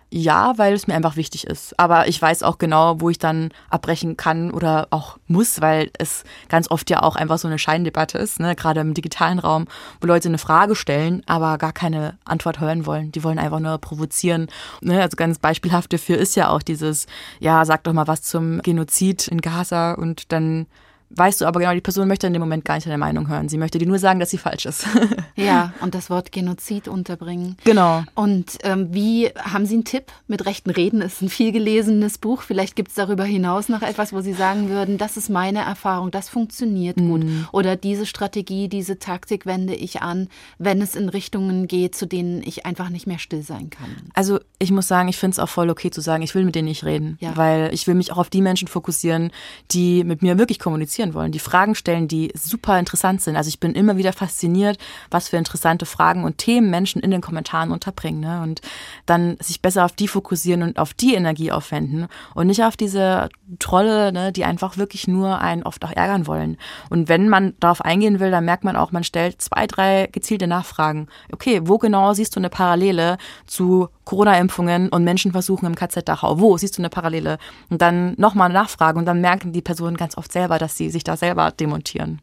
[0.09, 1.77] Ja, weil es mir einfach wichtig ist.
[1.77, 6.23] Aber ich weiß auch genau, wo ich dann abbrechen kann oder auch muss, weil es
[6.47, 8.55] ganz oft ja auch einfach so eine Scheindebatte ist, ne?
[8.55, 9.65] gerade im digitalen Raum,
[9.99, 13.11] wo Leute eine Frage stellen, aber gar keine Antwort hören wollen.
[13.11, 14.47] Die wollen einfach nur provozieren.
[14.79, 15.01] Ne?
[15.01, 17.05] Also ganz beispielhaft dafür ist ja auch dieses,
[17.41, 20.67] ja, sag doch mal was zum Genozid in Gaza und dann
[21.09, 23.49] weißt du aber genau, die Person möchte in dem Moment gar nicht deine Meinung hören.
[23.49, 24.85] Sie möchte dir nur sagen, dass sie falsch ist.
[25.35, 27.55] ja, und das Wort Genozid unterbringen.
[27.63, 28.03] Genau.
[28.13, 30.11] Und ähm, wie, haben Sie einen Tipp?
[30.27, 32.41] Mit rechten Reden ist ein viel gelesenes Buch.
[32.41, 36.11] Vielleicht gibt es darüber hinaus noch etwas, wo Sie sagen würden, das ist meine Erfahrung,
[36.11, 37.09] das funktioniert mhm.
[37.09, 37.25] gut.
[37.53, 40.27] Oder diese Strategie, diese Taktik wende ich an,
[40.57, 43.95] wenn es in Richtungen geht, zu denen ich einfach nicht mehr still sein kann.
[44.13, 46.55] Also ich muss sagen, ich finde es auch voll okay zu sagen, ich will mit
[46.55, 47.17] denen nicht reden.
[47.21, 47.35] Ja.
[47.35, 49.31] Weil ich will mich auch auf die Menschen fokussieren,
[49.71, 53.35] die mit mir wirklich kommunizieren kommunizieren wollen, die Fragen stellen, die super interessant sind.
[53.35, 54.77] Also ich bin immer wieder fasziniert,
[55.11, 58.19] was für interessante Fragen und Themen Menschen in den Kommentaren unterbringen.
[58.19, 58.41] Ne?
[58.41, 58.61] Und
[59.05, 63.29] dann sich besser auf die fokussieren und auf die Energie aufwenden und nicht auf diese
[63.59, 66.57] Trolle, ne, die einfach wirklich nur einen oft auch ärgern wollen.
[66.89, 70.47] Und wenn man darauf eingehen will, dann merkt man auch, man stellt zwei, drei gezielte
[70.47, 71.07] Nachfragen.
[71.31, 76.39] Okay, wo genau siehst du eine Parallele zu Corona-Impfungen und Menschenversuchen im KZ Dachau?
[76.39, 77.37] Wo siehst du eine Parallele?
[77.69, 81.03] Und dann nochmal nachfragen und dann merken die Personen ganz oft selber, dass sie sich
[81.03, 82.21] da selber demontieren.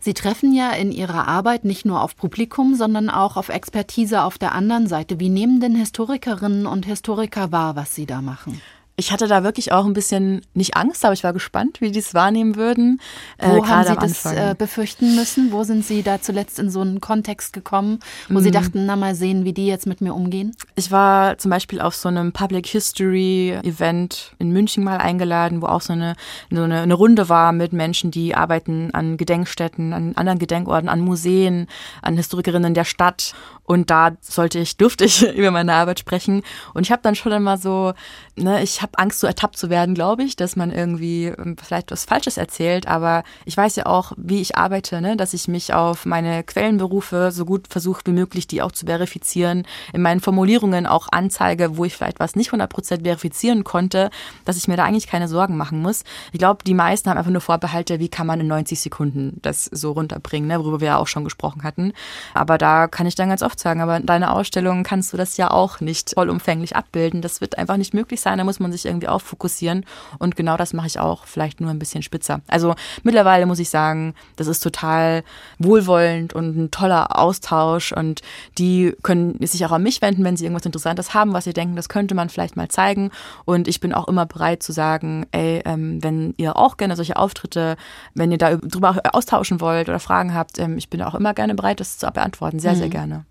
[0.00, 4.38] Sie treffen ja in Ihrer Arbeit nicht nur auf Publikum, sondern auch auf Expertise auf
[4.38, 5.20] der anderen Seite.
[5.20, 8.62] Wie nehmen denn Historikerinnen und Historiker wahr, was Sie da machen?
[8.98, 11.98] Ich hatte da wirklich auch ein bisschen nicht Angst, aber ich war gespannt, wie die
[11.98, 13.00] es wahrnehmen würden.
[13.36, 15.52] Äh, Wo haben Sie das äh, befürchten müssen?
[15.52, 18.42] Wo sind Sie da zuletzt in so einen Kontext gekommen, wo mm.
[18.42, 20.56] Sie dachten, na mal sehen, wie die jetzt mit mir umgehen?
[20.76, 25.66] Ich war zum Beispiel auf so einem Public History Event in München mal eingeladen, wo
[25.66, 26.16] auch so eine,
[26.50, 31.00] so eine, eine Runde war mit Menschen, die arbeiten an Gedenkstätten, an anderen Gedenkorten, an
[31.00, 31.66] Museen,
[32.00, 33.34] an Historikerinnen der Stadt.
[33.64, 36.42] Und da sollte ich, durfte ich über meine Arbeit sprechen.
[36.72, 37.92] Und ich habe dann schon einmal so,
[38.36, 41.90] ne, ich habe Angst, so ertappt zu werden, glaube ich, dass man irgendwie ähm, vielleicht
[41.90, 42.86] was Falsches erzählt.
[42.86, 46.78] Aber ich weiß ja auch, wie ich arbeite, ne, dass ich mich auf meine Quellen
[46.78, 49.66] berufe, so gut versuche wie möglich, die auch zu verifizieren.
[49.92, 54.10] In meinen Formulierungen auch anzeige, wo ich vielleicht was nicht 100% verifizieren konnte,
[54.44, 56.04] dass ich mir da eigentlich keine Sorgen machen muss.
[56.32, 59.64] Ich glaube, die meisten haben einfach nur Vorbehalte, wie kann man in 90 Sekunden das
[59.64, 61.92] so runterbringen, ne, worüber wir ja auch schon gesprochen hatten.
[62.34, 65.36] Aber da kann ich dann ganz oft sagen, aber in deiner Ausstellung kannst du das
[65.36, 67.22] ja auch nicht vollumfänglich abbilden.
[67.22, 69.84] Das wird einfach nicht möglich sein, da muss man sich irgendwie auch fokussieren
[70.18, 72.40] und genau das mache ich auch, vielleicht nur ein bisschen spitzer.
[72.48, 75.22] Also mittlerweile muss ich sagen, das ist total
[75.58, 78.22] wohlwollend und ein toller Austausch und
[78.58, 81.76] die können sich auch an mich wenden, wenn sie irgendwas Interessantes haben, was sie denken,
[81.76, 83.10] das könnte man vielleicht mal zeigen
[83.44, 87.16] und ich bin auch immer bereit zu sagen, ey, ähm, wenn ihr auch gerne solche
[87.16, 87.76] Auftritte,
[88.14, 91.54] wenn ihr da drüber austauschen wollt oder Fragen habt, ähm, ich bin auch immer gerne
[91.54, 92.78] bereit, das zu beantworten, sehr, mhm.
[92.78, 93.24] sehr gerne.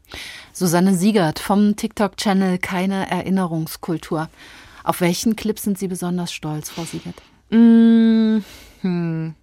[0.54, 4.30] Susanne Siegert vom TikTok-Channel Keine Erinnerungskultur.
[4.86, 7.16] Auf welchen Clip sind Sie besonders stolz, Frau Siegert?
[7.50, 8.44] Mmh,
[8.82, 9.34] hm.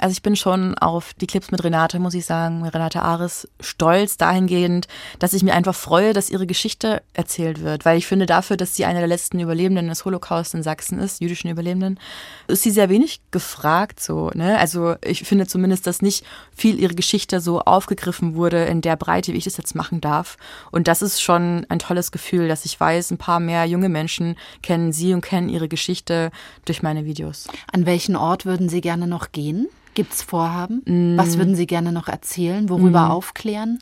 [0.00, 4.16] Also ich bin schon auf die Clips mit Renate, muss ich sagen, Renate Ares, stolz
[4.16, 4.88] dahingehend,
[5.18, 7.84] dass ich mir einfach freue, dass ihre Geschichte erzählt wird.
[7.84, 11.20] Weil ich finde, dafür, dass sie eine der letzten Überlebenden des Holocaust in Sachsen ist,
[11.20, 12.00] jüdischen Überlebenden,
[12.48, 14.30] ist sie sehr wenig gefragt so.
[14.34, 14.58] Ne?
[14.58, 16.24] Also ich finde zumindest, dass nicht
[16.56, 20.38] viel ihre Geschichte so aufgegriffen wurde in der Breite, wie ich das jetzt machen darf.
[20.70, 24.36] Und das ist schon ein tolles Gefühl, dass ich weiß, ein paar mehr junge Menschen
[24.62, 26.30] kennen sie und kennen ihre Geschichte
[26.64, 27.48] durch meine Videos.
[27.70, 29.68] An welchen Ort würden Sie gerne noch gehen?
[30.00, 30.80] Gibt es Vorhaben?
[30.86, 31.18] Mm.
[31.18, 32.70] Was würden Sie gerne noch erzählen?
[32.70, 33.10] Worüber mm.
[33.10, 33.80] aufklären?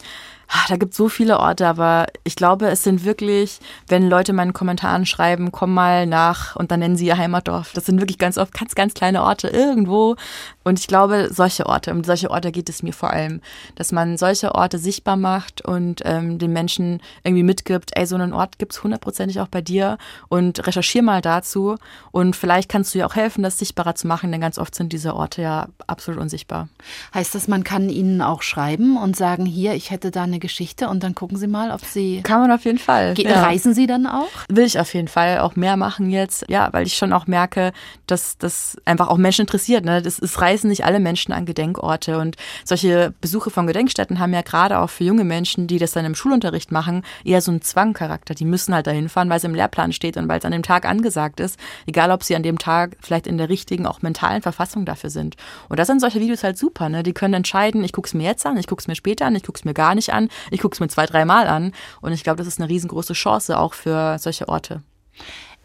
[0.50, 4.32] Ah, da gibt es so viele Orte, aber ich glaube, es sind wirklich, wenn Leute
[4.32, 7.72] in meinen Kommentaren schreiben, komm mal nach und dann nennen sie ihr Heimatdorf.
[7.74, 10.16] Das sind wirklich ganz oft ganz, ganz kleine Orte irgendwo.
[10.64, 13.42] Und ich glaube, solche Orte, um solche Orte geht es mir vor allem,
[13.74, 18.32] dass man solche Orte sichtbar macht und ähm, den Menschen irgendwie mitgibt, ey, so einen
[18.32, 21.76] Ort gibt es hundertprozentig auch bei dir und recherchier mal dazu
[22.10, 24.92] und vielleicht kannst du ja auch helfen, das sichtbarer zu machen, denn ganz oft sind
[24.92, 26.68] diese Orte ja absolut unsichtbar.
[27.14, 30.40] Heißt das, man kann ihnen auch schreiben und sagen, hier, ich hätte da eine eine
[30.40, 32.22] Geschichte und dann gucken Sie mal, ob Sie.
[32.22, 33.14] Kann man auf jeden Fall.
[33.18, 33.42] Ja.
[33.42, 34.28] Reisen Sie dann auch?
[34.48, 36.44] Will ich auf jeden Fall auch mehr machen jetzt.
[36.48, 37.72] Ja, weil ich schon auch merke,
[38.06, 39.84] dass das einfach auch Menschen interessiert.
[39.84, 40.00] Ne?
[40.00, 44.42] Das, es reisen nicht alle Menschen an Gedenkorte und solche Besuche von Gedenkstätten haben ja
[44.42, 48.34] gerade auch für junge Menschen, die das dann im Schulunterricht machen, eher so einen Zwangcharakter.
[48.34, 50.62] Die müssen halt dahin fahren, weil es im Lehrplan steht und weil es an dem
[50.62, 51.58] Tag angesagt ist.
[51.86, 55.36] Egal, ob sie an dem Tag vielleicht in der richtigen, auch mentalen Verfassung dafür sind.
[55.68, 56.88] Und da sind solche Videos halt super.
[56.88, 57.02] Ne?
[57.02, 59.34] Die können entscheiden, ich gucke es mir jetzt an, ich gucke es mir später an,
[59.34, 60.12] ich gucke es mir gar nicht
[60.50, 61.72] ich gucke es mir zwei, dreimal an.
[62.00, 64.82] Und ich glaube, das ist eine riesengroße Chance auch für solche Orte.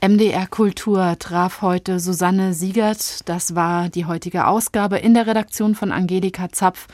[0.06, 3.30] MDR Kultur traf heute Susanne Siegert.
[3.30, 6.88] Das war die heutige Ausgabe in der Redaktion von Angelika Zapf.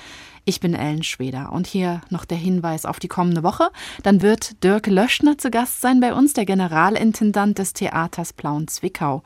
[0.50, 3.70] Ich bin Ellen Schweder und hier noch der Hinweis auf die kommende Woche.
[4.02, 9.22] Dann wird Dirk Löschner zu Gast sein bei uns, der Generalintendant des Theaters Plauen-Zwickau.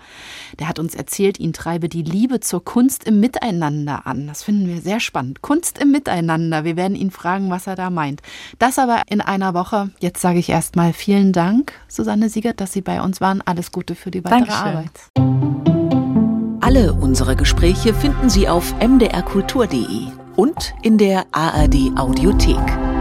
[0.60, 4.28] Der hat uns erzählt, ihn treibe die Liebe zur Kunst im Miteinander an.
[4.28, 5.42] Das finden wir sehr spannend.
[5.42, 6.66] Kunst im Miteinander.
[6.66, 8.22] Wir werden ihn fragen, was er da meint.
[8.60, 9.92] Das aber in einer Woche.
[10.02, 13.40] Jetzt sage ich erstmal vielen Dank, Susanne Siegert, dass Sie bei uns waren.
[13.40, 14.68] Alles Gute für die weitere Dankeschön.
[14.68, 16.60] Arbeit.
[16.60, 22.93] Alle unsere Gespräche finden Sie auf mdrkultur.de und in der ARD Audiothek.